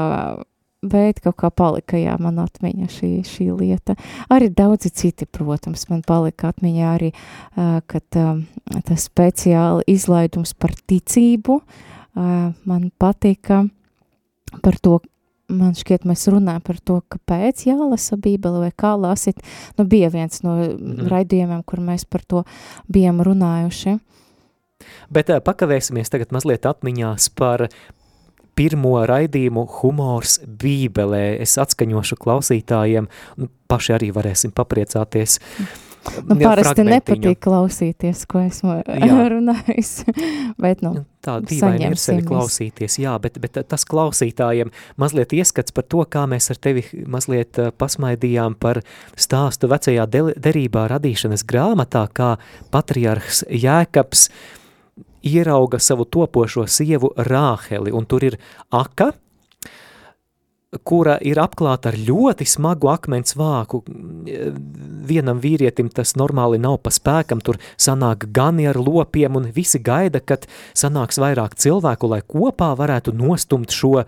[0.85, 3.97] bet kaut kā palika, jā, man atmiņa šī, šī lieta.
[4.33, 8.45] Arī daudzi citi, protams, man palika atmiņā arī, uh, kad um,
[8.85, 13.65] tas speciāli izlaidums par ticību uh, man patika
[14.63, 15.01] par to,
[15.49, 19.43] man šķiet, mēs runājam par to, kāpēc jālasa bībele vai kā lasīt.
[19.79, 21.09] Nu, bija viens no Mhm.
[21.09, 22.45] raidījumiem, kur mēs par to
[22.91, 23.99] bijām runājuši.
[25.11, 27.69] Bet pakavēsimies tagad mazliet atmiņās par
[28.55, 31.41] pirmo raidījumu humors bībelē.
[31.41, 35.41] Es atskaņošu klausītājiem, un paši arī varēsim papriecāties.
[35.59, 35.67] Nu,
[36.05, 36.91] Ja parasti fragmentiņu.
[36.91, 39.17] nepatīk klausīties, ko esmu Jā.
[39.35, 39.93] runājis,
[40.61, 44.69] bet, nu, Tā dīvaini ir sevi klausīties, jā, bet, bet tas klausītājiem
[45.01, 48.83] mazliet ieskats par to, kā mēs ar tevi mazliet eh, pasmaidījām par
[49.17, 52.35] stāstu vecajā de- derībā radīšanas grāmatā, kā
[52.75, 54.29] patriarhs Jēkabs
[55.25, 58.37] ierauga savu topošo sievu Rāheli, un tur ir
[58.71, 59.15] aka,
[60.83, 63.83] kura ir apklāta ar ļoti smagu akmens vāku.
[65.05, 70.21] Vienam vīrietim tas normāli nav pa spēkam, tur sanāk gani ar lopiem, un visi gaida,
[70.21, 74.05] kad sanāks vairāk cilvēku, lai kopā varētu nostumt šo,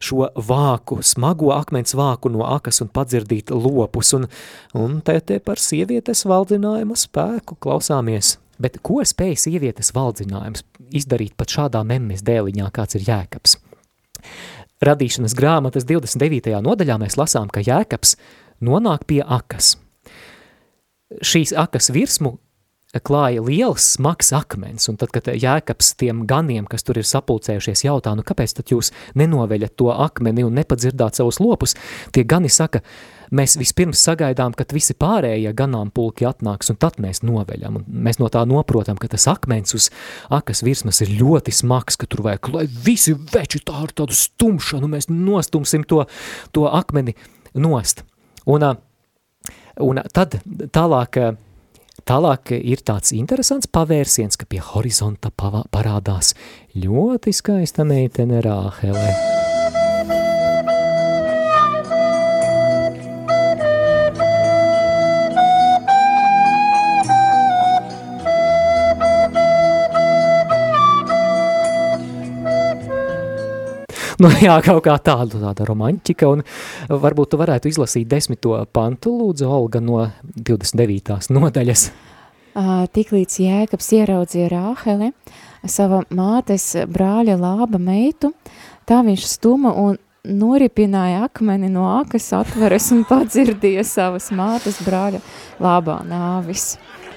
[0.00, 4.14] šo vāku, smago akmens vāku no akas un padzirdīt lopus.
[4.18, 4.28] Un,
[4.74, 8.38] un te, te par sievietes valdzinājuma spēku klausāmies.
[8.58, 10.64] Bet ko spēja sievietes valdzinājums
[10.98, 13.58] izdarīt pat šādā memmes dēliņā, kāds ir Jēkabs?
[14.84, 16.52] Radīšanas grāmatas 29.
[16.62, 18.14] nodaļā mēs lasām, ka Jēkabs
[18.62, 19.76] nonāk pie akas.
[21.24, 22.36] Šīs akas virsmu
[23.04, 28.14] klāja liels, smags akmens, un tad, kad Jēkabs tiem ganiem, kas tur ir sapulcējušies, jautā,
[28.16, 31.76] nu kāpēc tad jūs nenoveļat to akmeni un nepadzirdāt savus lopus,
[32.14, 32.80] tie gani saka,
[33.34, 38.30] mēs vispirms sagaidām, kad visi pārējie ganāmpulki atnāks, un tad mēs noveļam, un mēs no
[38.32, 39.88] tā noprotam, ka tas akmens uz
[40.34, 44.90] akas virsmas ir ļoti smags, ka tur vajag, lai visi veči tā ar tādu stumšanu,
[44.90, 46.04] mēs nostumsim to,
[46.52, 47.16] to akmeni
[47.58, 48.04] nost.
[48.48, 48.64] Un,
[49.84, 50.38] un tad
[50.74, 51.20] tālāk,
[52.08, 56.34] tālāk ir tāds interesants pavērsiens, ka pie horizonta parādās
[56.78, 59.47] ļoti skaista meitene Rāhele.
[74.22, 76.40] Nu, jā, kaut kā tāda, tāda romantika, un
[76.90, 81.30] varbūt tu varētu izlasīt desmito pantu, lūdzu, Olga, no 29.
[81.36, 81.84] nodaļas.
[82.96, 85.12] Tiklīdz Jēkabs ieraudzīja Rāheli,
[85.70, 88.32] sava mātes brāļa lāba meitu,
[88.90, 95.22] tā viņš stuma un noripināja akmeni no akas atveres un padzirdīja savas mātes brāļa
[95.62, 96.72] lābā nāvis.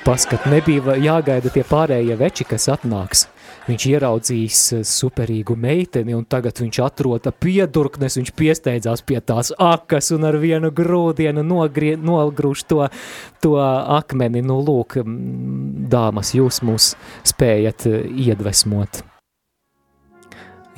[0.05, 3.25] Paskat, nebija jāgaida tie pārējie veči, kas atnāks.
[3.67, 10.11] Viņš ieraudzīs eh, superīgu meiteni, un tagad viņš atrota piedurknes, viņš piesteidzās pie tās akas
[10.15, 12.81] un ar vienu grūdienu nogrie, nogrūž to,
[13.43, 14.41] to akmeni.
[14.41, 14.97] Nu, lūk,
[15.91, 16.93] dāmas, jūs mūs
[17.33, 19.03] spējat eh, iedvesmot.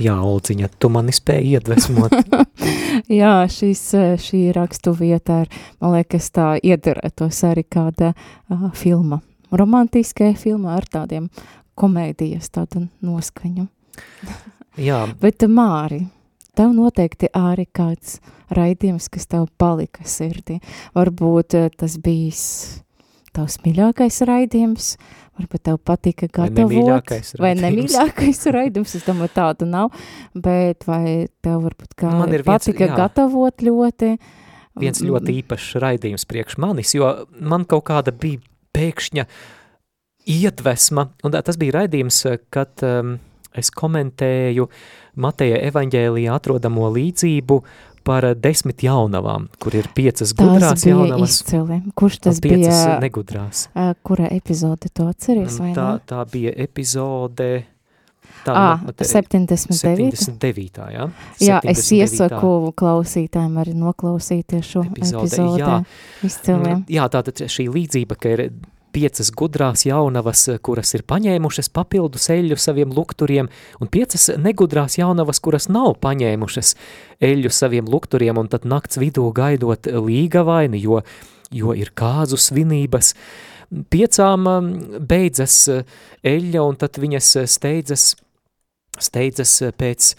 [0.01, 2.15] Jā, Olciņa, tu mani spēji iedvesmot.
[3.21, 9.21] Jā, šis, ā, šī rakstu vieta ir, man liekas, tā iederētos arī kāda uh, filma,
[9.53, 11.29] romantiskajā filmā ar tādiem
[11.79, 13.67] komēdijas tādu noskaņu.
[14.81, 16.03] Jā, Bet, Māri,
[16.57, 18.19] tev noteikti arī kāds
[18.53, 20.59] raidījums, kas tev palika sirdī.
[20.97, 22.43] Varbūt eh, tas bijis
[23.33, 24.91] tavs mīļākais raidījums,
[25.39, 27.09] varbūt tev patika gatavot.
[27.41, 29.89] Vai nemīļākais raidījums, es domāju, tādu nav,
[30.37, 32.97] bet vai tev varbūt kā Man ir viens- patika jā.
[32.99, 34.11] gatavot ļoti,
[34.77, 37.09] viens ļoti īpašs raidījums priekš manis, jo
[37.41, 38.41] man kaut kāda bija
[38.77, 39.25] pēkšņa
[40.29, 42.21] iedvesma, un tas bija raidījums,
[42.53, 43.17] kad um,
[43.57, 44.67] es komentēju
[45.21, 47.57] Mateja evaņģēlijā atrodamo līdzību
[48.03, 51.37] par desmit jaunavām, kur ir piecas gudrās bija jaunavas.
[51.37, 51.77] Izcili.
[51.95, 52.95] Kurš tas piecas bija?
[53.03, 53.67] negudrās.
[53.75, 56.03] Uh, kura epizode to atceries vai Tā, ne?
[56.09, 57.51] tā bija epizode...
[58.43, 60.17] Tā, nu, te- 79.
[60.19, 60.79] 79.
[60.91, 61.05] Jā,
[61.39, 61.93] Jā, es 79.
[62.01, 65.61] iesaku klausītājiem arī noklausīties šo Epizode, epizodē.
[65.61, 65.77] jā.
[66.27, 66.73] Izcili.
[66.91, 68.43] Jā, tātad šī līdzība, ka ir
[68.93, 73.49] piecas gudrās jaunavas, kuras ir paņēmušas papildus eļļu saviem lukturiem,
[73.81, 76.75] un piecas negudrās jaunavas, kuras nav paņēmušas
[77.23, 81.01] eļļu saviem lukturiem, un tad nakts vidū gaidot līgavaini, jo,
[81.53, 83.13] jo ir kāzu svinības.
[83.89, 85.81] Piecām um, beidzas uh,
[86.21, 88.13] eļļa, un tad viņas steidzas,
[89.01, 90.13] steidzas pēc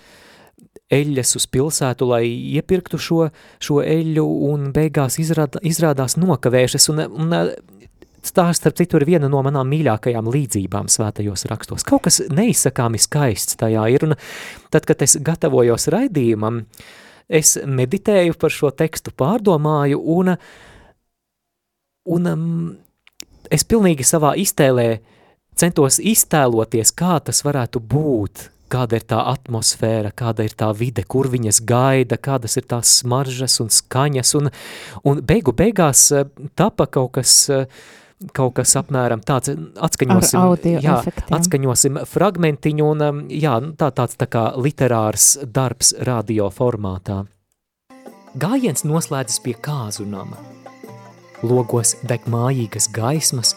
[0.93, 2.25] eļļas uz pilsētu, lai
[2.59, 3.29] iepirktu šo,
[3.63, 6.89] šo eļļu, un beigās izrāda, izrādās nokavējušas.
[6.93, 7.37] Un, un
[8.33, 11.85] tā, starp citu, ir viena no manām mīļākajām līdzībām svētajos rakstos.
[11.85, 14.17] Kaut kas neizsakāmi skaists tajā ir, un
[14.73, 16.63] tad, kad es gatavojos raidījumam,
[17.29, 20.35] es meditēju par šo tekstu, pārdomāju, un,
[22.17, 22.49] un um,
[23.53, 24.89] es pilnīgi savā iztēlē
[25.59, 31.29] centos iztēloties, kā tas varētu būt, kāda ir tā atmosfēra, kāda ir tā vide, kur
[31.33, 34.51] viņas gaida, kādas ir tās smaržas un skaņas, un,
[35.07, 36.27] un beigu beigās eh,
[36.59, 37.69] tapa kaut kas, eh,
[38.35, 41.37] kaut kas apmēram tāds, atskaņosim, Ar audio jā, efektiem.
[41.39, 47.25] atskaņosim fragmentiņu, un um, jā, nu, tā tāds tā kā literārs darbs radio formātā.
[48.35, 50.41] Gājiens noslēdzas pie kāzu nama.
[51.45, 53.53] Logos deg mājīgas gaismas,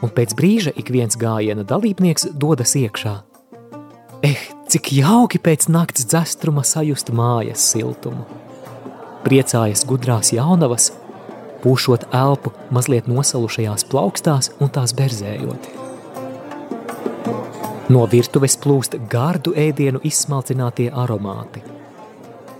[0.00, 3.16] un pēc brīža ik viens gājiena dalībnieks dodas iekšā.
[4.22, 4.38] Eh,
[4.70, 8.24] cik jauki pēc nakts dzestruma sajust mājas siltumu.
[9.26, 10.92] Priecājas gudrās jaunavas,
[11.62, 15.68] pūšot elpu mazliet nosalušajās plaukstās un tās berzējot.
[17.88, 21.62] No virtuves plūst gardu ēdienu izsmalcinātie aromāti.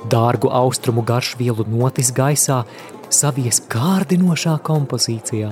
[0.09, 2.63] Dārgu austrumu garšvielu notis gaisā
[3.13, 5.51] savies kārdinošā kompozīcijā.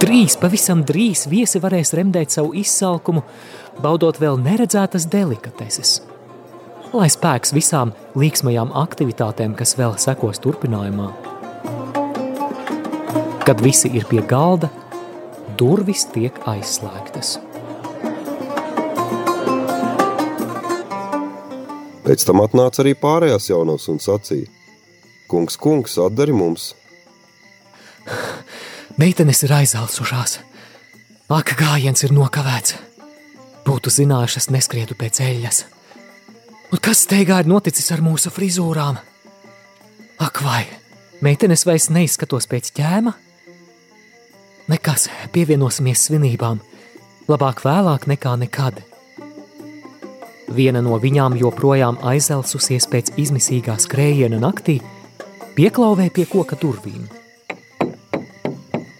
[0.00, 3.24] Drīz, pavisam drīz viesi varēs remdēt savu izsalkumu,
[3.82, 5.98] baudot vēl neredzētas delikateses.
[6.94, 11.10] Lai spēks visām līksmajām aktivitātēm, kas vēl sekos turpinājumā.
[13.50, 14.68] Kad visi ir pie galda,
[15.58, 17.32] durvis tiek aizslēgtas.
[22.04, 24.46] Pēc tam atnāca arī pārējās jaunās un sacīja:
[25.26, 26.68] Kungs, kungs, atdari mums!
[29.02, 30.36] Meitenes ir aizelsušās.
[31.34, 32.76] Ak, gājiens ir nokavēts.
[33.66, 35.58] Būtu zinājušas, neskrietu pēc eļļas.
[36.70, 39.02] Un kas steigā ir noticis ar mūsu frizūrām?
[40.22, 40.68] Ak, vai
[41.18, 43.16] meitenes vairs neizskatos pēc ķēma?
[44.70, 46.60] Nekas, pievienosimies svinībām.
[47.26, 48.76] Labāk vēlāk nekā nekad.
[50.54, 54.76] Viena no viņām joprojām aizelsusies pēc izmisīgā skrējiena naktī,
[55.58, 57.08] pieklauvē pie koka durvīm.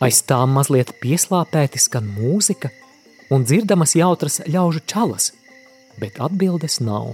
[0.03, 2.73] Aiz tām mazliet pieslāpēti skan mūzika
[3.31, 5.31] un dzirdamas jautras ļaužu čalas,
[6.03, 7.13] bet atbildes nav.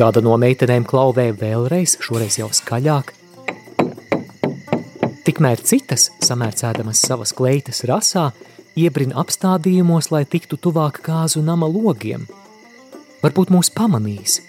[0.00, 3.18] Kāda no meitenēm klauvē vēlreiz, šoreiz jau skaļāk.
[5.22, 8.32] Tikmēr citas, samērcēdamas savas kleitas rasā,
[8.74, 12.24] iebrina apstādījumos, lai tiktu tuvāk kāzu nama logiem.
[13.22, 14.40] Varbūt mūs pamanīs.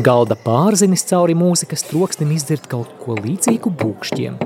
[0.00, 4.38] Galda pārzinis cauri mūzikas troksnim izdzird kaut ko līdzīgu būkšķiem.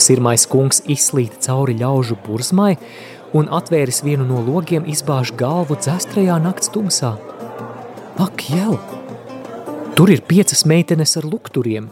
[0.00, 2.78] Sirmais kungs izslīd cauri ļaužu burzmai
[3.36, 7.12] un atvēris vienu no logiem izbāž galvu dzestrajā nakts tumsā.
[8.24, 8.78] Ak, jau!
[9.98, 11.90] Tur ir piecas meitenes ar lukturiem.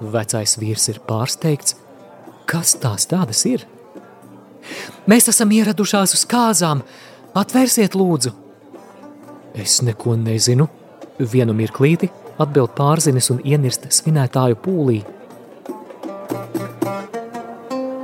[0.00, 1.76] Vecais vīrs ir pārsteigts.
[2.48, 3.66] Kas tās tādas ir?
[5.10, 6.84] Mēs esam ieradušās uz kāzām.
[7.38, 8.32] Atvērsiet, lūdzu!
[9.58, 10.68] Es neko nezinu.
[11.18, 14.98] Vienu mirklīti atbild pārzinis un ienirst svinētāju pūlī.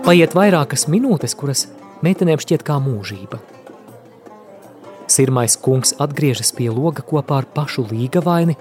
[0.05, 1.69] Paiet vairākas minūtes, kuras
[2.05, 3.39] meitenēm šķiet kā mūžība.
[5.15, 8.57] Sirmais kungs atgriežas pie loga kopā ar pašu līgavaini,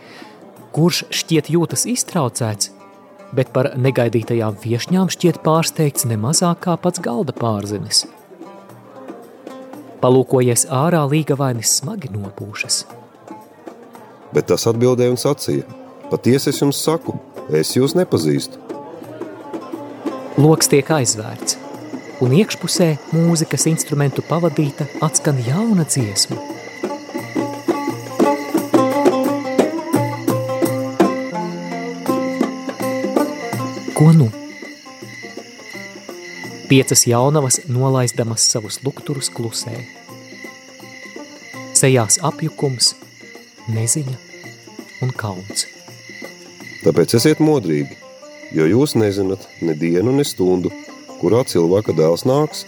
[0.75, 2.72] kurš šķiet jūtas iztraucēts,
[3.35, 8.05] bet par negaidītajām viešņām šķiet pārsteigts nemazāk kā pats galda pārzinis.
[10.03, 12.83] Palūkojies ārā, līgavainis smagi nopūšas.
[14.33, 15.65] Bet tas atbildēja un sacīja:
[16.11, 17.15] Patiesi es jums saku,
[17.49, 18.59] es jūs nepazīstu.
[20.41, 21.59] Loks tiek aizvērts,
[22.25, 26.52] un iekšpusē mūzikas instrumentu pavadīta atskan jauna dziesma.
[33.93, 34.31] Ko nu?
[36.67, 39.75] Piecas jaunavas nolaizdamas savus lukturus klusē.
[41.77, 42.95] Sejās apjukums,
[43.69, 44.17] neziņa
[45.05, 45.67] un kauns.
[46.81, 47.99] Tāpēc esiet modrīgi,
[48.57, 50.73] jo jūs nezināt ne dienu, ne stundu,
[51.21, 52.65] kurā cilvēka dēls nāks.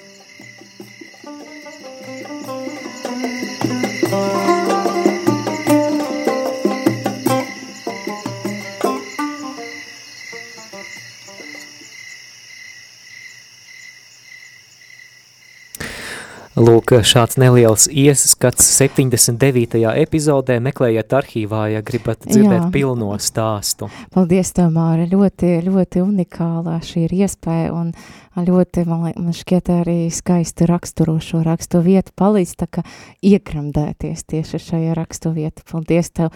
[16.55, 19.81] Lūk, šāds neliels ieskats 79.
[19.99, 20.55] epizodē.
[20.63, 22.69] Meklējiet arhīvā, ja gribat dzirdēt Jā.
[22.71, 23.89] pilno stāstu.
[24.15, 25.03] Paldies, tev, Māra.
[25.11, 27.91] Ļoti, ļoti unikālā šī ir iespēja un
[28.39, 32.15] ļoti, man, man šķiet, arī skaisti raksturo šo rakstu vietu.
[32.23, 32.85] Palīdz tā kā
[33.19, 35.67] iekramdēties tieši šajā rakstu vietu.
[35.67, 36.31] Paldies tev.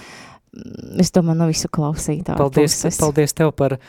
[1.00, 2.42] Es domāju, no visu klausītāju.
[2.42, 3.00] Paldies, puses.
[3.00, 3.80] paldies tev par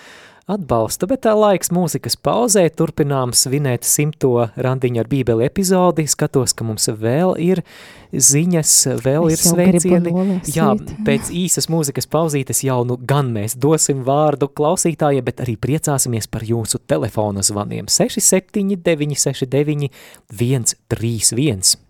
[0.51, 6.67] atbalstu, bet tā laiks mūzikas pauzē, turpinām svinēt simto randiņu ar bībeli epizodi, skatos, ka
[6.69, 7.63] mums vēl ir
[8.11, 8.75] ziņas,
[9.05, 10.15] vēl es ir sveicieni.
[10.51, 10.73] Jā,
[11.07, 16.47] pēc īsas mūzikas pauzītes jau nu gan mēs dosim vārdu klausītājiem, bet arī priecāsimies par
[16.47, 19.91] jūsu telefona zvaniem 679 969
[20.31, 21.90] 131.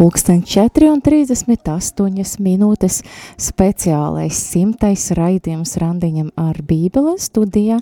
[0.00, 3.02] Pulksten 4,38 minūtes
[3.36, 7.76] speciālais simtais raidījums randiņam ar bībele studijā.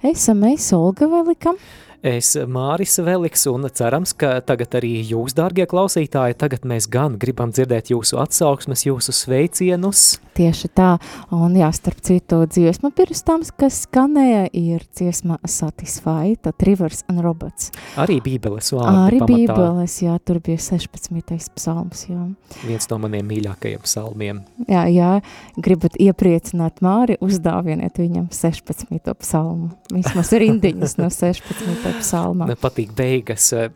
[0.00, 1.52] Esam mēs Olga Velika.
[1.98, 7.50] Es Māris Veliks un cerams, ka tagad arī jūs, dārgie klausītāji, tagad mēs gan gribam
[7.50, 10.20] dzirdēt jūsu atsauksmes, jūsu sveicienus.
[10.38, 10.92] Tieši tā,
[11.34, 17.24] un jā, starp citu dziesma pirms tam, kas skanēja, ir dziesma Satisfy, tad Rivers and
[17.24, 17.72] Robots.
[17.98, 19.32] Arī bībeles vārdi Arī pamatā.
[19.34, 21.50] bībeles, jā, tur bija 16.
[21.58, 22.28] psalms, jā.
[22.62, 24.44] Viens no maniem mīļākajiem psalmiem.
[24.70, 25.10] Jā, jā,
[25.58, 29.02] gribat iepriecināt Māri, uzdāvieniet viņam 16.
[29.18, 29.72] psalmu.
[29.90, 32.48] Vismaz rindiņas no 16 psalmā.
[32.48, 33.70] Man patīk beigas, eh,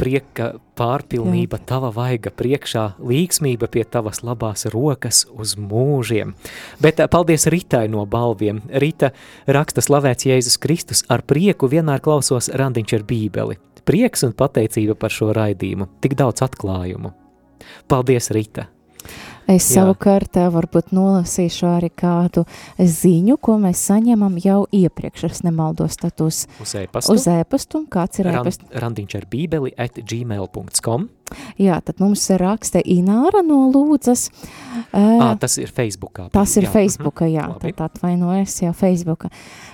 [0.00, 1.66] prieka pārpilnība Jā.
[1.66, 6.34] tava vaiga priekšā, līksmība pie tavas labās rokas uz mūžiem.
[6.82, 8.62] Bet eh, paldies Ritai no balviem.
[8.68, 9.12] Rita
[9.46, 13.58] raksta slavēts Jēzus Kristus, ar prieku vienmēr klausos randiņš ar bībeli.
[13.84, 17.12] prieks un pateicība par šo raidījumu, tik daudz atklājumu.
[17.88, 18.68] Paldies, Rita!
[19.50, 19.82] Es Jā.
[19.82, 22.44] savukārt ā, varbūt nolasīšu arī kādu
[22.78, 26.44] ziņu, ko mēs saņemam jau iepriekš, es nemaldos, tad uz,
[26.78, 27.16] e-pastu.
[27.16, 28.70] uz ēpastu, kāds ir Ran, ēpasts.
[28.84, 31.08] randiņš ar bībeli at gmail.com.
[31.60, 34.28] Jā, tad mums raksta Ināra no Lūdzas.
[34.92, 36.28] Ā, tas ir Facebookā.
[36.32, 37.72] Tas ir Jā, Facebooka, jā, labi.
[37.72, 39.30] tad atvainojos, jā, Facebooka.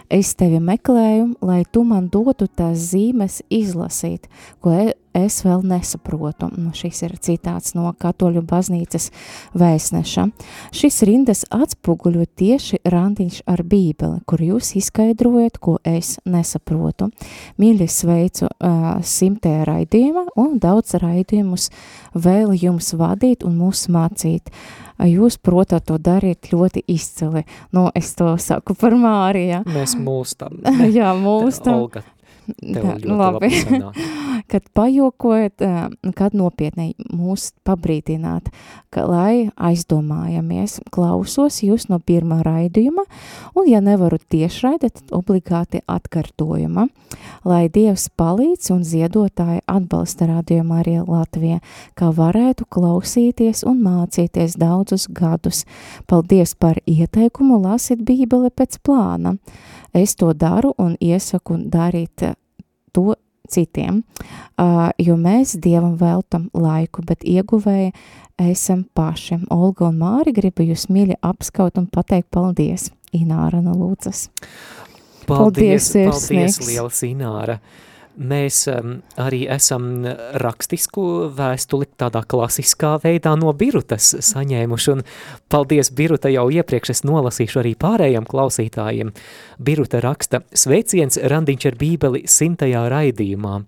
[0.09, 4.25] Es tevi meklēju, lai tu man dotu tās zīmes izlasīt,
[4.65, 6.47] ko e- es vēl nesaprotu.
[6.57, 9.09] Nu, šis ir citāts no katoļu baznīcas
[9.59, 10.25] vēstneša.
[10.73, 17.11] Šis rindas atspoguļo tieši randiņš ar bībeli, kur jūs izskaidrojat, ko es nesaprotu.
[17.61, 20.95] Mīļi sveicu uh, simtē raidījuma un daudz
[21.39, 21.71] raidījumus
[22.15, 24.51] vēl jums vadīt un mūs mācīt.
[24.99, 27.45] Jūs, protams, to darīt ļoti izcili.
[27.73, 29.63] Nu, es to saku par Māriju.
[29.67, 30.59] Mēs mūstam.
[30.97, 31.85] Jā, mūsu tam.
[31.85, 32.03] Olga,
[32.57, 33.53] tev Tā, ļoti labi.
[33.83, 34.09] labi
[34.51, 38.49] kad pajokojat, eh, kad nopietni mūs pabrīdināt,
[38.91, 43.05] ka, lai aizdomājamies, klausos jūs no pirmā raidījuma,
[43.59, 46.89] un ja nevaru tiešraidēt, tad obligāti atkartojuma,
[47.45, 51.61] lai Dievs palīdz un ziedotāji atbalsta rādījumu arī Latvijā,
[51.99, 55.65] kā varētu klausīties un mācīties daudzus gadus.
[56.09, 59.37] Paldies par ieteikumu lasīt bībeli pēc plāna.
[59.93, 62.38] Es to daru un iesaku darīt eh,
[62.93, 63.15] to
[63.49, 64.03] citiem,
[64.61, 67.93] uh, jo mēs Dievam veltam laiku, bet ieguvēji
[68.39, 69.41] esam paši.
[69.55, 72.91] Olga un Māri gribu jūs mīļi apskaut un pateikt paldies.
[73.17, 74.27] Ināra no Lūdzas.
[75.29, 76.67] Paldies, Paldies, paldies sirsnīgs.
[76.69, 77.59] liela Sināra.
[78.19, 80.03] Mēs um, arī esam
[80.43, 81.03] rakstisku
[81.39, 85.05] vēstuli tādā klasiskā veidā no Birutas saņēmuši, un
[85.47, 89.13] paldies Biruta jau iepriekš es nolasīšu arī pārējiem klausītājiem.
[89.63, 93.61] Biruta raksta, sveiciens randiņš ar bībeli simtajā raidījumā.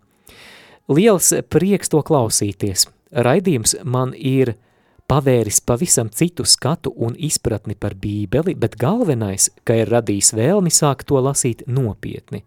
[0.90, 2.88] Liels prieks to klausīties.
[3.14, 4.56] Raidījums man ir
[5.10, 11.08] pavēris pavisam citu skatu un izpratni par bībeli, bet galvenais, ka ir radījis vēlmi sākt
[11.10, 12.44] to lasīt nopietni.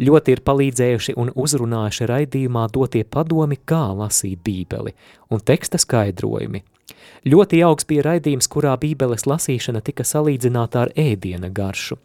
[0.00, 4.94] Ļoti ir palīdzējuši un uzrunājuši raidījumā dotie padomi, kā lasīt bībeli
[5.28, 6.62] un teksta skaidrojumi.
[7.28, 11.98] Ļoti jauks bija raidījums, kurā bībeles lasīšana tika salīdzināta ar ēdiena garšu.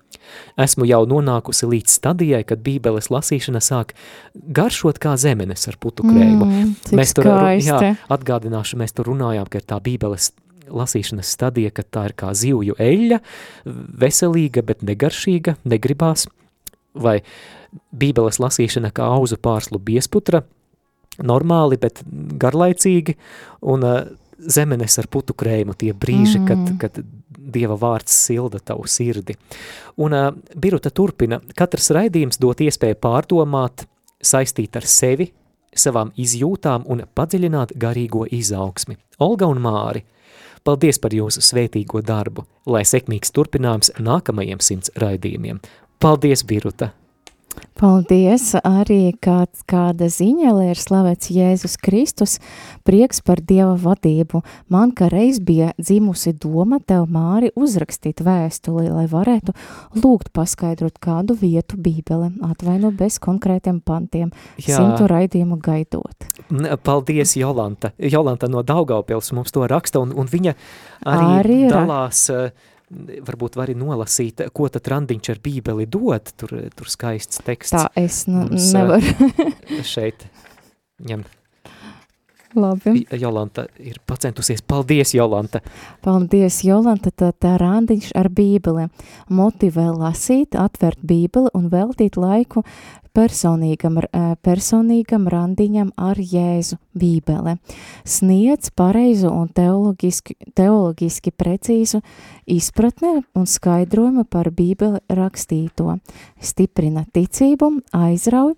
[0.62, 3.94] Esmu jau nonākusi līdz stadijai, kad bībeles lasīšana sāk
[4.34, 6.48] garšot kā zemenes ar putu krējumu.
[6.48, 7.30] Mm, Mēs tur,
[7.62, 10.32] jā, atgādināšu, mēs tur runājām, ka ir tā bībeles
[10.66, 13.22] lasīšanas stadija, ka tā ir kā zivju eļļa,
[14.02, 16.28] veselīga, bet negaršīga, negribās,
[16.96, 17.20] vai
[17.96, 20.44] bībeles lasīšana kā auzu pārslu biesputra,
[21.24, 22.02] normāli, bet
[22.42, 23.16] garlaicīgi,
[23.72, 24.02] un uh,
[24.40, 26.46] zemenes ar putu krējumu tie brīži, mm.
[26.46, 26.78] Mm.
[26.80, 27.26] kad, kad
[27.56, 29.36] Dieva vārds silda tavu sirdi.
[30.02, 33.86] Un uh, Biruta turpina, katrs raidījums dot iespēju pārdomāt,
[34.26, 35.30] saistīt ar sevi,
[35.76, 38.98] savām izjūtām un padziļināt garīgo izaugsmi.
[39.24, 40.04] Olga un Māri,
[40.66, 45.62] paldies par jūsu svētīgo darbu, lai sekmīgs turpinājums nākamajiem simts raidījumiem.
[46.02, 46.92] Paldies, Biruta!
[47.76, 48.54] Paldies!
[48.64, 52.38] Arī kāds, kāda ziņa, lai ir slavēts Jēzus Kristus,
[52.88, 54.40] prieks par Dieva vadību.
[54.72, 59.52] Man kā reiz bija dzimusi doma tev, Māri, uzrakstīt vēstuli, lai varētu
[60.00, 64.78] lūgt paskaidrot kādu vietu bībele, atvaino bez konkrētiem pantiem, Jā.
[64.80, 66.30] simtu raidījumu gaidot.
[66.86, 67.92] Paldies, Jolanta.
[68.00, 72.72] Jolanta no Daugavpils mums to raksta, un, un viņa arī, Arī arī ra- dalās, eh,
[72.92, 78.26] varbūt vari nolasīt, ko tad randiņš ar bībeli dod, tur, tur skaists teksts Tā es
[78.30, 79.82] nu, Mums, nevaru.
[79.96, 80.28] šeit
[81.06, 81.26] ņem.
[82.56, 83.06] Labi.
[83.22, 84.62] Jolanta ir pacentusies.
[84.66, 85.62] Paldies, Jolanta!
[86.06, 88.90] Paldies, Jolanta, tā, tā randiņš ar bībeli.
[89.30, 92.64] Motivē lasīt, atvērt bībeli un veltīt laiku
[93.16, 97.58] personīgam, eh, personīgam randiņam ar Jēzu bībele.
[98.04, 102.02] Sniedz pareizu un teologiski, teologiski precīzu
[102.46, 106.00] izpratni un skaidrojumu par bībeli rakstīto.
[106.40, 108.56] Stiprina ticību, aizrauj,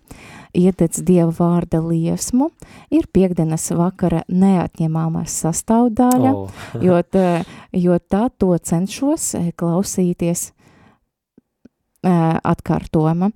[0.57, 2.49] iededz Dieva vārda liesmu,
[2.93, 6.47] ir piekdienas vakara neatņemamā sastāvdaļa, O,
[6.83, 7.43] jo, tā,
[7.73, 10.51] jo tā to cenšos eh, klausīties
[12.07, 13.31] atkārtojuma,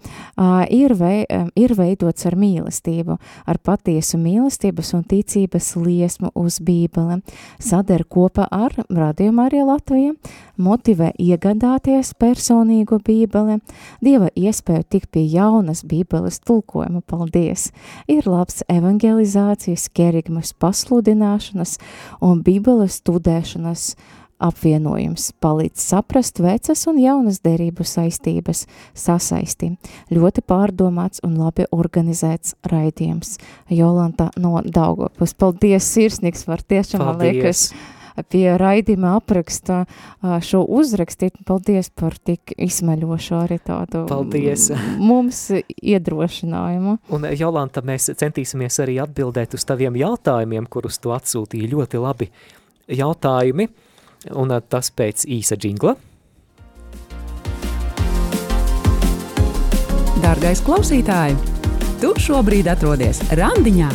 [0.71, 1.25] ir, vei,
[1.59, 7.21] ir veidots ar mīlestību, ar patiesu mīlestības un ticības liesmu uz bībeli,
[7.59, 10.15] sadara kopā ar radījumu arī Latviju,
[10.61, 13.59] motivē iegādāties personīgo bībeli,
[14.01, 17.69] Dieva iespēju tikt pie jaunas bībeles tulkojuma, paldies,
[18.09, 21.77] ir labs evangelizācijas, kerigmas pasludināšanas
[22.23, 23.91] un bībeles studēšanas
[24.41, 28.65] apvienojums, palīdz saprast vecas un jaunas derību saistības
[28.97, 29.73] sasaisti.
[30.13, 33.37] Ļoti pārdomāts un labi organizēts raidījums.
[33.71, 35.35] Jolanta no Daugavpils.
[35.39, 37.69] Paldies, sirsnīgs var tiešām, man liekas,
[38.31, 39.83] pie raidījuma apraksta
[40.45, 41.39] šo uzrakstīt.
[41.47, 44.69] Paldies par tik izsmeļošu arī tādu Paldies.
[45.11, 45.43] mums
[45.77, 46.97] iedrošinājumu.
[47.15, 52.31] Un, Jolanta, mēs centīsimies arī atbildēt uz taviem jautājumiem, kurus tu atsūtīji ļoti labi
[52.91, 53.69] jautājumi,
[54.29, 55.95] un tas pēc īsa džingla.
[60.21, 61.33] Dārgais klausītāj,
[62.01, 63.89] tu šobrīd atrodies randiņā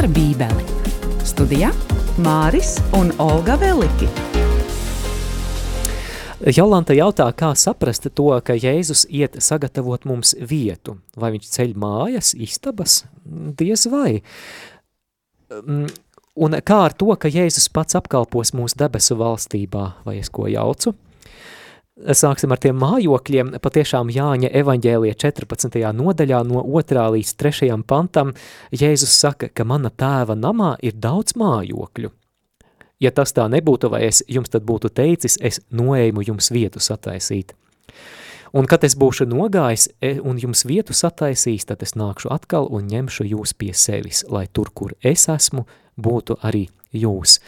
[0.00, 0.64] ar bībeli.
[1.26, 1.72] Studijā
[2.22, 4.08] Māris un Olga Veliki.
[6.52, 10.98] Jolanta jautā, kā saprast to, ka Jēzus iet sagatavot mums vietu.
[11.16, 13.02] Vai viņš ceļ mājas, istabas?
[13.24, 14.20] Diez vai.
[16.36, 20.92] Un kā ar to, ka Jēzus pats apkalpos mūsu debesu valstībā, vai es ko jaucu?
[21.96, 23.54] Sāksim ar tiem mājokļiem.
[23.64, 25.78] Patiešām Jāņa evaņģēlija 14.
[25.96, 27.04] nodaļā no 2.
[27.14, 27.70] līdz 3.
[27.88, 28.34] pantam
[28.68, 32.12] Jēzus saka, ka mana tēva namā ir daudz mājokļu.
[33.00, 37.56] Ja tas tā nebūtu, vai es jums tad būtu teicis, es noēmu jums vietu sataisīt.
[38.56, 42.86] Un kad es būšu nogājis e, un jums vietu sataisījis, tad es nākšu atkal un
[42.92, 45.64] ņemšu jūs pie sevis, lai tur, kur es esmu,
[45.96, 46.66] būtu arī
[46.96, 47.40] jūs.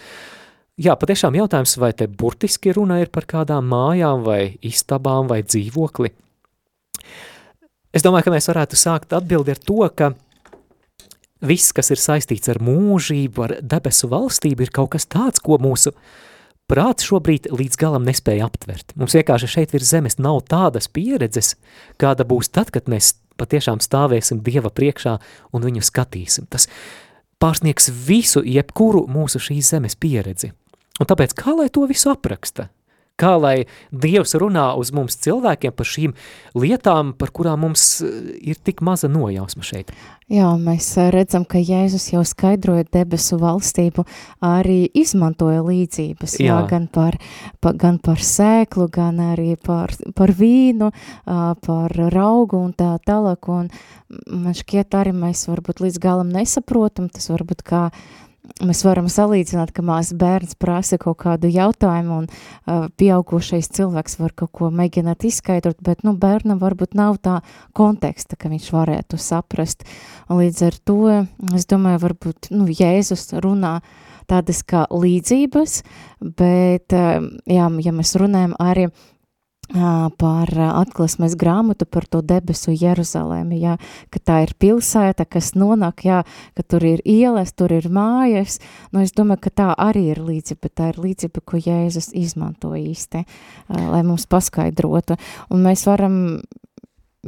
[0.79, 6.13] Jā, patiešām jautājums, vai te burtiski runa ir par kādām mājām vai istabām vai dzīvokli.
[7.91, 10.13] Es domāju, ka mēs varētu sākt atbildi ar to, ka
[11.43, 15.95] viss, kas ir saistīts ar mūžību, ar debesu valstību, ir kaut kas tāds, ko mūsu
[16.69, 18.93] prāts šobrīd līdz galam nespēja aptvert.
[18.99, 21.55] Mums vienkārši šeit virs zemes nav tādas pieredzes,
[21.99, 25.17] kāda būs tad, kad mēs patiešām stāvēsim Dieva priekšā
[25.55, 26.49] un viņu skatīsim.
[26.51, 26.69] Tas
[27.43, 30.53] pārsniegs visu, jebkuru mūsu šīs zemes pieredzi.
[30.99, 32.69] Un tāpēc kā lai to visu apraksta?
[33.19, 33.57] Kā lai
[33.91, 36.13] Dievs runā uz mums cilvēkiem par šīm
[36.55, 38.13] lietām, par kurām mums eh,
[38.53, 39.91] ir tik maza nojausma šeit?
[40.31, 44.05] Jā, mēs eh, redzam, ka Jēzus jau skaidroja debesu valstību,
[44.45, 46.53] arī izmantoja līdzības, jā.
[46.53, 47.19] Jā, gan, par,
[47.59, 50.93] pa, gan par sēklu, gan arī par, par vīnu,
[51.27, 53.67] par raugu un tā tālāk, un
[54.31, 57.89] man šķiet arī mēs varbūt līdz galam nesaprotam, tas varbūt kā
[58.65, 64.35] mēs varam salīdzināt, ka mās bērns prasa kaut kādu jautājumu un uh, pieaugušais cilvēks var
[64.39, 67.39] kaut ko mēģināt izskaidrot, bet, nu, bērnam varbūt nav tā
[67.79, 69.87] konteksta, ka viņš varētu saprast.
[70.29, 70.99] Un līdz ar to,
[71.55, 73.79] es domāju, varbūt, nu, Jēzus runā
[74.29, 75.83] tādas kā līdzības,
[76.21, 78.89] bet, uh, jā, ja mēs runājam arī
[79.69, 83.77] par atklāsmes grāmatu par to debesu Jeruzalēmi, jā,
[84.11, 86.23] ka tā ir pilsēta, kas nonāk, jā,
[86.57, 88.59] ka tur ir ielas, tur ir mājas,
[88.93, 93.25] nu es domāju, ka tā arī ir līdzība, tā ir līdzība, ko Jēzus izmanto īsti,
[93.69, 95.19] lai mums paskaidrotu,
[95.53, 96.19] un mēs varam,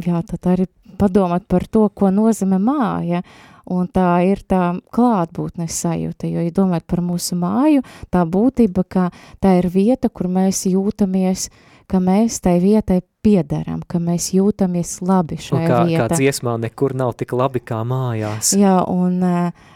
[0.01, 0.71] jā, tad arī
[1.01, 3.23] padomāt par to, ko nozīmē māja,
[3.71, 9.09] un tā ir tā klātbūtnes sajūta, jo, ja domājat par mūsu māju, tā būtība, ka
[9.43, 11.49] tā ir vieta, kur mēs jūtamies
[11.91, 16.07] ka mēs tai vietai piederam, ka mēs jūtamies labi šajā kā, vietā.
[16.13, 18.53] Kā dziesmā nekur nav tik labi kā mājās.
[18.59, 19.70] Jā, un uh,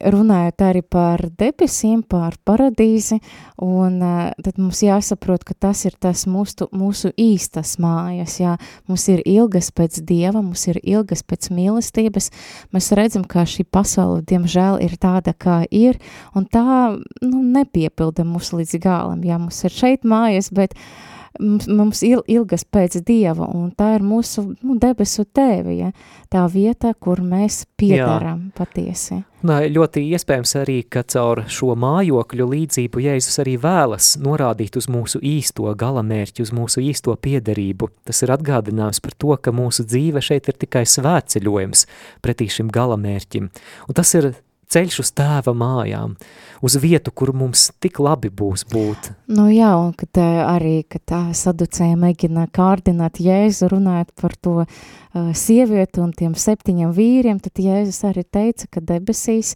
[0.00, 3.20] runājot arī par debesīm, par paradīzi,
[3.62, 8.56] un tad mums jāsaprot, ka tas ir tas mūsu, mūsu īstas mājas, jā,
[8.90, 12.30] mums ir ilgas pēc Dieva, mums ir ilgas pēc mīlestības,
[12.74, 16.00] mēs redzam, ka šī pasaule, diemžēl, ir tāda, kā ir,
[16.34, 22.02] un tā, nu, nepiepilda mūs līdz galam, jā, mums ir šeit mājas, bet uh, mums
[22.06, 25.92] il, ilgas pēc Dieva, un tā ir mūsu nu, debesu tēvi, ja?
[26.30, 28.52] tā vieta, kur mēs piedaram Jā.
[28.58, 29.20] patiesi.
[29.44, 35.20] Nā, ļoti iespējams arī, ka caur šo mājokļu līdzību Jēzus arī vēlas norādīt uz mūsu
[35.20, 37.90] īsto galamērķi, uz mūsu īsto piederību.
[38.08, 41.84] Tas ir atgādinājums par to, ka mūsu dzīve šeit ir tikai svētceļojums
[42.24, 43.50] pretī šim galamērķim.
[43.90, 44.32] Un tas ir
[44.70, 46.16] ceļš uz tēva mājām,
[46.64, 49.10] uz vietu, kur mums tik labi būs būt.
[49.34, 54.68] Nu jā, un kad arī, kad tā saducēja mēģina kārdināt Jēzu runājot par to uh,
[55.36, 59.54] sievieti un tiem septiņiem vīriem, tad Jēzus arī teica, ka debesīs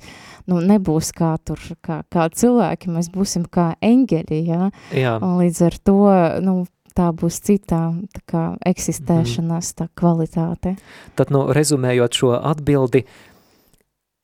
[0.48, 4.72] nu, nebūs kā tur, kā, kā cilvēki, mēs būsim kā eņģeļi, jā?
[4.96, 5.14] jā.
[5.22, 6.02] Un līdz ar to,
[6.44, 6.58] nu,
[6.98, 7.82] tā būs citā
[8.14, 10.74] tā kā eksistēšanās tā kvalitāte.
[11.18, 13.04] Tad, nu, rezumējot šo atbildi,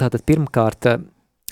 [0.01, 0.89] Tātad pirmkārt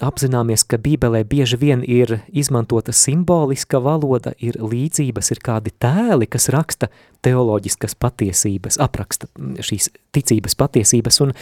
[0.03, 6.49] apzināmies, ka Bībelē bieži vien ir izmantota simboliska valoda, ir līdzības, ir kādi tēli, kas
[6.51, 6.89] raksta
[7.23, 9.31] teoloģiskas patiesības, apraksta
[9.63, 11.37] šīs ticības patiesības, un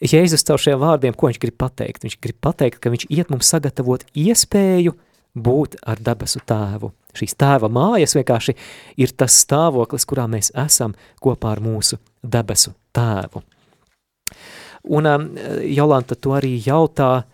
[0.00, 2.06] Jēzus caur šiem vārdiem, ko viņš grib pateikt?
[2.06, 4.94] Viņš grib pateikt, ka viņš iet mums sagatavot iespēju
[5.36, 6.94] būt ar debesu tēvu.
[7.12, 8.54] šīs tēva mājas vienkārši
[8.96, 13.42] ir tas stāvoklis, kurā mēs esam kopā ar mūsu debesu tēvu.
[14.88, 15.26] Un um,
[15.68, 17.24] Jolanta to arī jautā,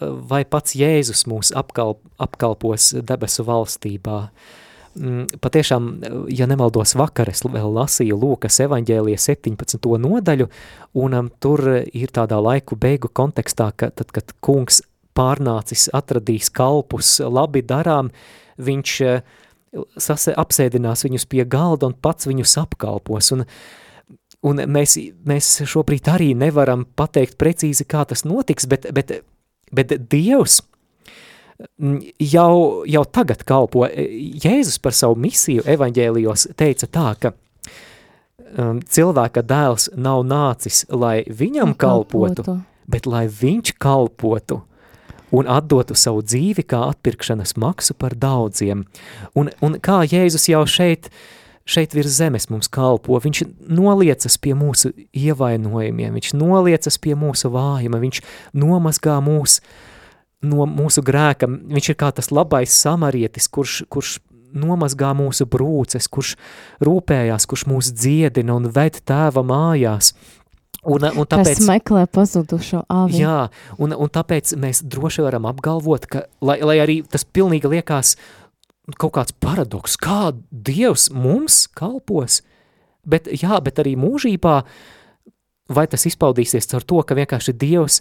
[0.00, 4.20] vai pats Jēzus mūs apkalp, apkalpos debesu valstībā.
[5.00, 5.88] Mm, patiešām,
[6.34, 9.86] ja nemaldos vakar, es vēl lasīju Lūkas evaņģēlija 17.
[10.02, 10.48] nodaļu,
[10.98, 14.82] un um, tur ir tādā laiku beigu kontekstā, ka tad, kad kungs
[15.16, 18.10] pārnācis, atradīs kalpus, labi darām,
[18.58, 19.22] viņš uh,
[20.00, 23.44] sase, apsēdinās viņus pie galda un pats viņus apkalpos, un,
[24.46, 24.96] un mēs,
[25.28, 29.20] mēs šobrīd arī nevaram pateikt precīzi, kā tas notiks, bet, bet,
[29.72, 30.60] bet Dievs
[32.18, 33.86] jau, jau tagad kalpo.
[34.44, 37.34] Jēzus par savu misiju evaņģēlijos teica tā, ka
[38.56, 42.58] um, cilvēka dēls nav nācis, lai viņam kalpotu, kalpotu,
[42.90, 44.62] bet lai viņš kalpotu
[45.30, 48.86] un atdotu savu dzīvi kā atpirkšanas maksu par daudziem.
[49.38, 51.10] Un, un kā Jēzus jau šeit,
[51.70, 58.02] šeit virs zemes mums kalpo, viņš noliecas pie mūsu ievainojumiem, viņš noliecas pie mūsu vājuma,
[58.02, 58.22] viņš
[58.58, 59.62] nomazgā mūsu
[60.40, 64.18] no mūsu grēka, viņš ir kā tas labais samarietis, kurš, kurš
[64.56, 66.34] nomazgā mūsu brūces, kurš
[66.82, 70.14] rūpējās, kurš mūs dziedina un ved tēva mājās.
[70.80, 73.18] Un, un tāpēc, Kas meklē pazudušo avi.
[73.20, 78.14] Jā, un, un tāpēc mēs droši varam apgalvot, ka, lai, lai arī tas pilnīgi liekas
[78.98, 82.40] kaut kāds paradoks, kā Dievs mums kalpos,
[83.06, 84.56] bet jā, bet arī mūžībā,
[85.70, 88.00] vai tas izpaudīsies ar to, ka vienkārši Dievs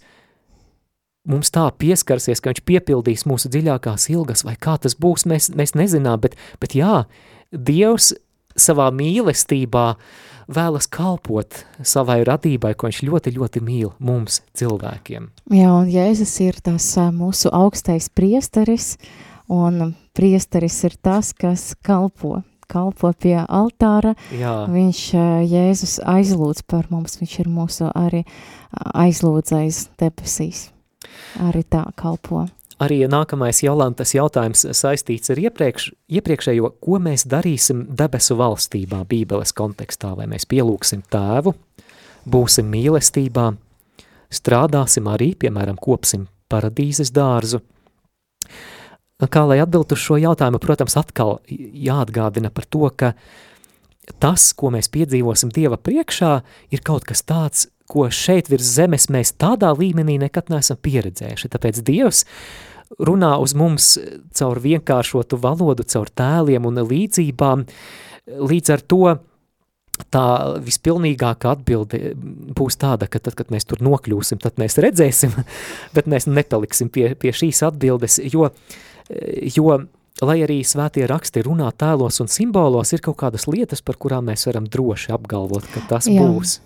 [1.29, 5.75] mums tā pieskarsies, ka viņš piepildīs mūsu dziļākās ilgas, vai kā tas būs, mēs, mēs
[5.77, 7.03] nezinām, bet, bet jā,
[7.51, 8.13] Dievs
[8.59, 9.85] savā mīlestībā
[10.49, 15.29] vēlas kalpot savai radībai, ko viņš ļoti, ļoti mīl mums, cilvēkiem.
[15.53, 18.95] Jā, un Jēzus ir tas mūsu augstais priesteris,
[19.49, 24.13] un priesteris ir tas, kas kalpo kalpo pie altāra.
[24.29, 24.67] Jā.
[24.69, 24.99] Viņš,
[25.49, 28.21] Jēzus, aizlūdz par mums, viņš ir mūsu arī
[28.93, 30.67] aizlūdzējs debesīs
[31.47, 32.45] arī tā kalpo.
[32.79, 40.13] Arī nākamais Jolantas jautājums saistīts ar iepriekš, iepriekšējo, ko mēs darīsim debesu valstībā bībeles kontekstā,
[40.15, 41.53] vai mēs pielūksim tēvu,
[42.29, 43.49] būsim mīlestībā,
[44.31, 47.59] strādāsim arī, piemēram, kopsim paradīzes dārzu.
[49.19, 53.13] Kā lai atbildu uz šo jautājumu, protams, atkal jāatgādina par to, ka
[54.23, 56.31] tas, ko mēs piedzīvosim Dieva priekšā,
[56.71, 61.51] ir kaut kas tāds, ko šeit virs zemes mēs tādā līmenī nekad neesam pieredzējuši.
[61.51, 62.23] Tāpēc Dievs
[62.97, 63.95] runā uz mums
[64.39, 67.65] caur vienkāršotu valodu, caur tēliem un līdzībām.
[68.39, 69.03] Līdz ar to
[70.13, 70.25] tā
[70.63, 72.13] vispilnīgākā atbilde
[72.55, 75.33] būs tāda, ka tad, kad mēs tur nokļūsim, tad mēs redzēsim,
[75.95, 78.47] bet mēs nepaliksim pie, pie šīs atbildes, jo,
[79.55, 79.79] jo
[80.25, 84.47] lai arī svētie raksti runā tēlos un simbolos, ir kaut kādas lietas, par kurām mēs
[84.49, 86.25] varam droši apgalvot, ka tas Jā.
[86.25, 86.59] būs.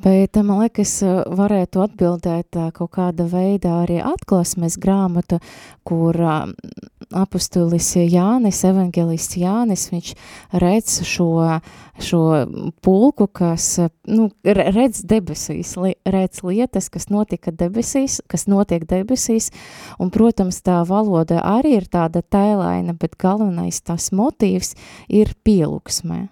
[0.00, 0.94] Bet man liekas,
[1.36, 5.42] varētu atbildēt kaut kāda veida arī atklāsmes grāmata,
[5.84, 6.16] kur
[7.16, 10.12] apustulis Jānis, evangelists Jānis, viņš
[10.60, 11.28] redz šo,
[12.04, 12.22] šo
[12.84, 13.70] pulku, kas,
[14.08, 19.50] nu, redz debesīs, redz lietas, kas notika debesīs, kas notiek debesīs,
[19.98, 24.74] un, protams, tā valoda arī ir tāda tēlaina, bet galvenais tas motīvs
[25.08, 26.26] ir pielūksmē.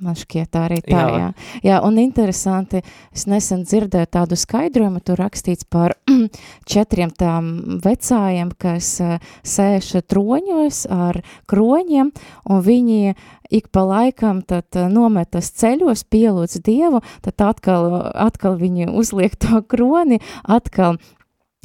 [0.00, 1.16] Man šķiet arī tā, jā.
[1.20, 1.28] jā.
[1.66, 2.80] Jā, un interesanti,
[3.12, 5.92] es nesen dzirdēju tādu skaidrojumu, tur rakstīts par
[6.72, 7.50] četriem tām
[7.84, 11.20] vecājiem, kas uh, sēž troņos ar
[11.52, 12.14] kroņiem,
[12.48, 13.14] un viņi
[13.52, 19.60] ik pa laikam tad uh, nometas ceļos, pielūdz Dievu, tad atkal, atkal viņi uzliek to
[19.68, 20.96] kroni, atkal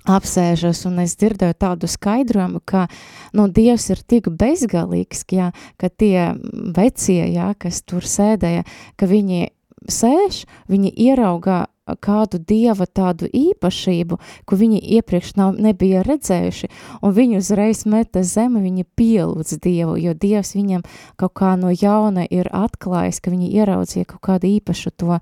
[0.06, 2.88] apsēžas, un es dzirdēju tādu skaidrojumu, ka
[3.34, 5.52] nu, Dievs ir tik bezgalīgs, ja,
[5.82, 6.34] ka tie
[6.76, 8.66] vecie, ja, kas tur sēdēja,
[9.00, 9.50] ka viņi
[9.92, 11.66] sēž, viņi ieraugā
[12.02, 14.18] kādu dieva tādu īpašību,
[14.50, 16.70] ko viņi iepriekš nav, nebija redzējuši,
[17.06, 20.82] un viņi uzreiz meta zemi, viņi pielūdz dievu, jo dievs viņam
[21.22, 25.20] kaut kā no jauna ir atklājis, ka viņi ieraudzīja kaut kādu īpašu to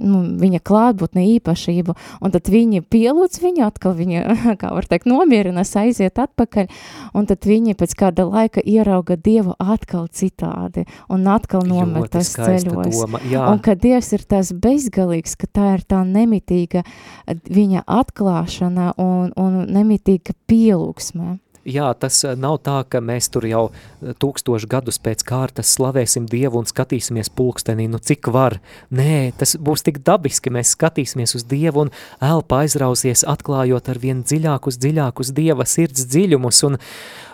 [0.00, 4.22] nu, viņa klātbūtne īpašību, un tad viņi pielūdz viņu, atkal viņa,
[4.60, 6.70] kā var teikt, nomierinās, aiziet atpakaļ,
[7.18, 12.96] un tad viņi pēc kāda laika ierauga Dievu atkal citādi, un atkal nometas ceļos.
[12.96, 13.44] Doma, jā.
[13.50, 16.84] un ka Dievs ir tas bezgalīgs, ka tā ir tā nemitīga
[17.26, 23.62] viņa atklāšana un, un nemitīga pielūgsme jā, tas eh, nav tā, ka mēs tur jau
[23.70, 28.58] eh, tūkstošu gadus pēc kārtas slavēsim Dievu un skatīsimies pulkstenī, nu cik var.
[28.94, 31.92] Nē, tas būs tik dabiski, mēs skatīsimies uz Dievu un
[32.22, 36.80] elpa aizrausies, atklājot ar vien dziļākus, dziļākus Dieva sirds dziļumus un,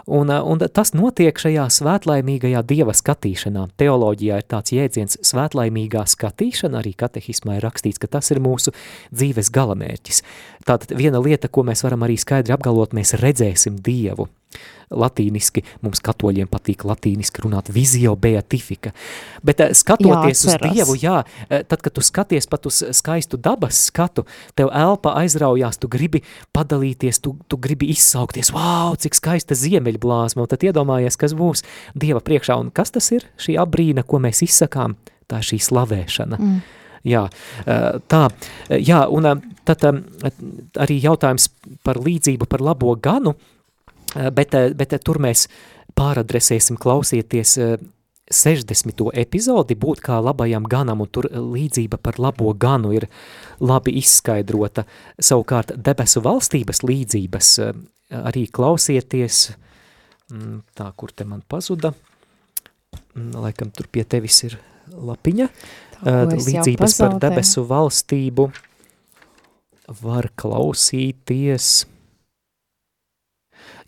[0.07, 3.67] Un, un tas notiek šajā svētlaimīgajā dieva skatīšanā.
[3.81, 8.75] Teoloģijā ir tāds jēdziens svētlaimīgā skatīšana, arī katehismā ir rakstīts, ka tas ir mūsu
[9.11, 10.23] dzīves galamērķis.
[10.69, 14.29] Tātad viena lieta, ko mēs varam arī skaidri apgalvot, mēs redzēsim dievu
[14.95, 18.93] latīniski, mums katoļiem patīk latīniski runāt vizio beatifika,
[19.45, 21.19] bet eh, skatoties jā, uz Dievu, jā,
[21.49, 24.25] eh, tad, kad tu skaties pat uz skaistu dabas skatu,
[24.59, 26.23] tev elpa aizraujās, tu gribi
[26.57, 31.65] padalīties, tu, tu gribi izsaukties, wow, cik skaista ziemeļblāzma, un tad iedomājies, kas būs
[31.99, 33.27] Dieva priekšā, un kas tas ir?
[33.41, 34.97] Šī abrīna, ko mēs izsakām,
[35.29, 36.41] tā šī slavēšana.
[36.41, 36.59] Mm.
[37.09, 37.29] Jā,
[37.69, 38.25] eh, tā,
[38.73, 39.29] jā, un
[39.69, 41.49] tad arī jautājums
[41.87, 43.37] par līdzību par labo ganu,
[44.15, 45.47] bet, eh, bet eh, tur mēs
[45.99, 47.57] pāradresēsim klausieties
[48.29, 49.09] 60.
[49.17, 53.09] epizodi būt kā labajam ganam, un tur līdzība par labo ganu ir
[53.61, 54.85] labi izskaidrota.
[55.17, 57.51] Savukārt debesu valstības līdzības
[58.21, 59.49] arī klausieties,
[60.31, 61.95] mm, tā, kur te man pazuda,
[63.17, 64.59] mm, laikam tur pie tevis ir
[64.93, 65.49] lapiņa,
[66.05, 68.51] tā, līdzības par debesu valstību.
[70.05, 71.73] Var klausīties–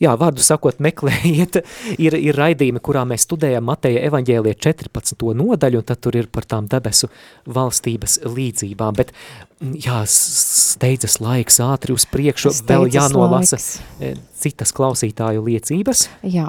[0.03, 1.61] jā, vārdu sakot, meklējiet,
[2.05, 5.29] ir, ir raidījumi, kurā mēs studējam Mateja evaņģēlie 14.
[5.43, 7.11] nodaļu, un tad tur ir par tām debesu
[7.51, 9.15] valstības līdzībām, bet
[9.61, 14.30] jā, steidzas laiks ātri uz priekšu, steidzas vēl jānolasa laiks.
[14.41, 16.07] Citas klausītāju liecības.
[16.25, 16.47] Jā,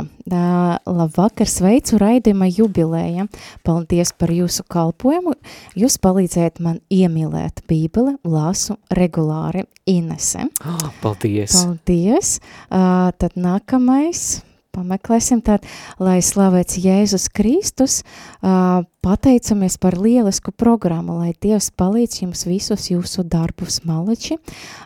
[0.87, 3.25] labvakar, sveicu raidījuma jubilēja.
[3.67, 5.35] Paldies par jūsu kalpojumu.
[5.75, 10.47] Jūs palīdzējat man iemīlēt bībeli, lasu regulāri Inese.
[10.63, 11.57] Oh, paldies.
[11.65, 12.37] Paldies.
[12.71, 14.39] Tad nākamais
[14.71, 15.67] pameklēsim tādu,
[15.99, 18.01] lai slavēts Jēzus Kristus,
[19.03, 24.39] pateicamies par lielisku programmu, lai Dievs palīdz jums visus jūsu darbus maliči,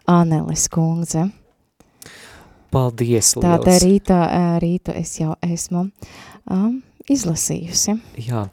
[0.10, 1.30] Aneles kundze.
[2.76, 3.46] Paldies, liels.
[3.46, 4.20] Tāda rīta,
[4.64, 5.88] rītu es jau esmu
[6.52, 7.96] um, izlasījusi.
[8.28, 8.46] Jā,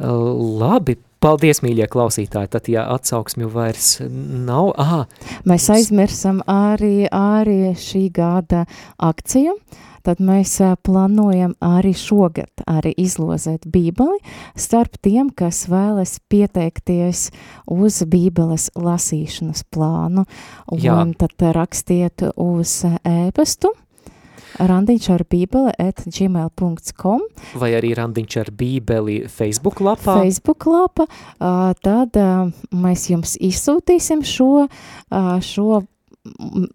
[0.00, 5.02] labi, Paldies, mīļie klausītāji, tad, ja atsauksmju vairs nav, aha.
[5.44, 8.62] Mēs aizmirsam arī, arī šī gada
[8.96, 9.52] akciju,
[10.00, 14.16] tad mēs plānojam arī šogad arī izlozēt bībeli
[14.56, 17.26] starp tiem, kas vēlas pieteikties
[17.68, 20.24] uz bībeles lasīšanas plānu.
[20.72, 21.04] Un Jā.
[21.20, 23.74] tad rakstiet uz ēpastu
[24.58, 27.24] randiņš ar bībeli at gmail.com
[27.60, 30.20] vai arī randiņš ar bībeli Facebook lapā.
[30.22, 31.06] Facebook lapa,
[31.84, 32.18] tad
[32.74, 34.66] mēs jums izsūtīsim šo,
[35.44, 35.80] šo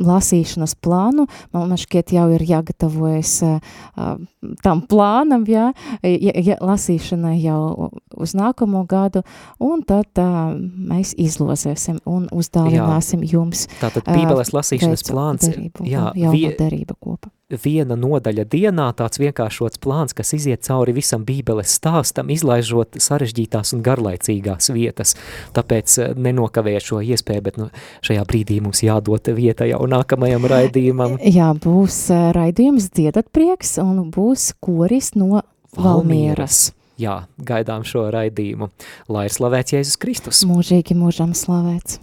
[0.02, 4.18] lasīšanas plānu, man, šķiet jau ir jāgatavojas uh,
[4.66, 5.70] tam plānam, jā,
[6.02, 9.22] ja, ja, lasīšanai jau uz nākamo gadu,
[9.62, 13.36] un tad uh, mēs izlozēsim un uzdāvināsim jā.
[13.38, 13.68] jums.
[13.82, 15.50] Tātad bībeles lasīšanas plāns.
[15.50, 21.26] Derību, jā, jaunu derību kopa viena nodaļa dienā, tāds vienkāršots plāns, kas iziet cauri visam
[21.26, 25.14] bībeles stāstam, izlaižot sarežģītās un garlaicīgās vietas.
[25.54, 27.70] Tāpēc eh, nenokavēju šo iespēju, bet nu,
[28.06, 31.20] šajā brīdī mums jādod vieta jau nākamajam raidījumam.
[31.22, 35.44] Jā, būs eh, raidījums Dziedat prieks un būs koris no
[35.76, 36.72] Valmieras.
[36.98, 38.70] Jā, gaidām šo raidījumu.
[39.12, 40.46] Lai ir slavēts Jēzus Kristus.
[40.48, 42.00] Mūžīgi mūžam slavēts.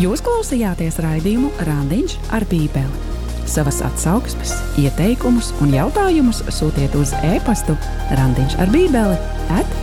[0.00, 3.15] Jūs klausījāties raidījumu Randiņš ar Bībeli.
[3.46, 7.76] Savas atsauksmes, ieteikumus un jautājumus sūtiet uz e-pastu
[8.18, 9.18] Randiņš ar Bībeli
[9.54, 9.76] at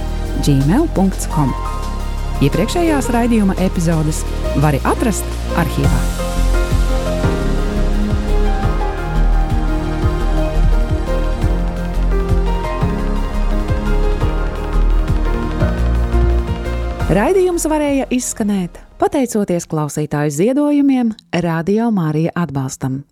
[0.43, 1.53] gmail.com.
[2.43, 4.24] Iepriekšējās raidījuma epizodes
[4.59, 5.28] var atrast
[5.59, 6.01] arhīvā.
[17.14, 21.11] Raidījums varēja izskanēt pateicoties klausītāju ziedojumiem,
[21.43, 23.03] Radio Mārija atbalstam.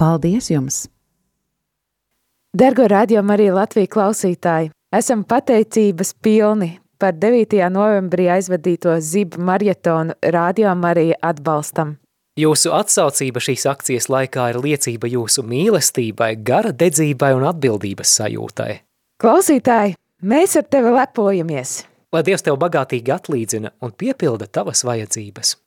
[0.00, 0.86] Paldies jums!
[2.56, 4.70] Dargo radio arī Latvijas klausītāji!
[4.96, 7.58] Esam pateicības pilni par 9.
[7.68, 11.98] novembrī aizvadīto zibu marietonu Radio Marija atbalstam.
[12.40, 18.72] Jūsu atsaucība šīs akcijas laikā ir liecība jūsu mīlestībai, gara dedzībai un atbildības sajūtai.
[19.20, 21.82] Klausītāji, mēs ar tevi lepojamies!
[22.08, 25.58] Lai Dievs tev bagātīgi atlīdzina un piepilda tavas vajadzības!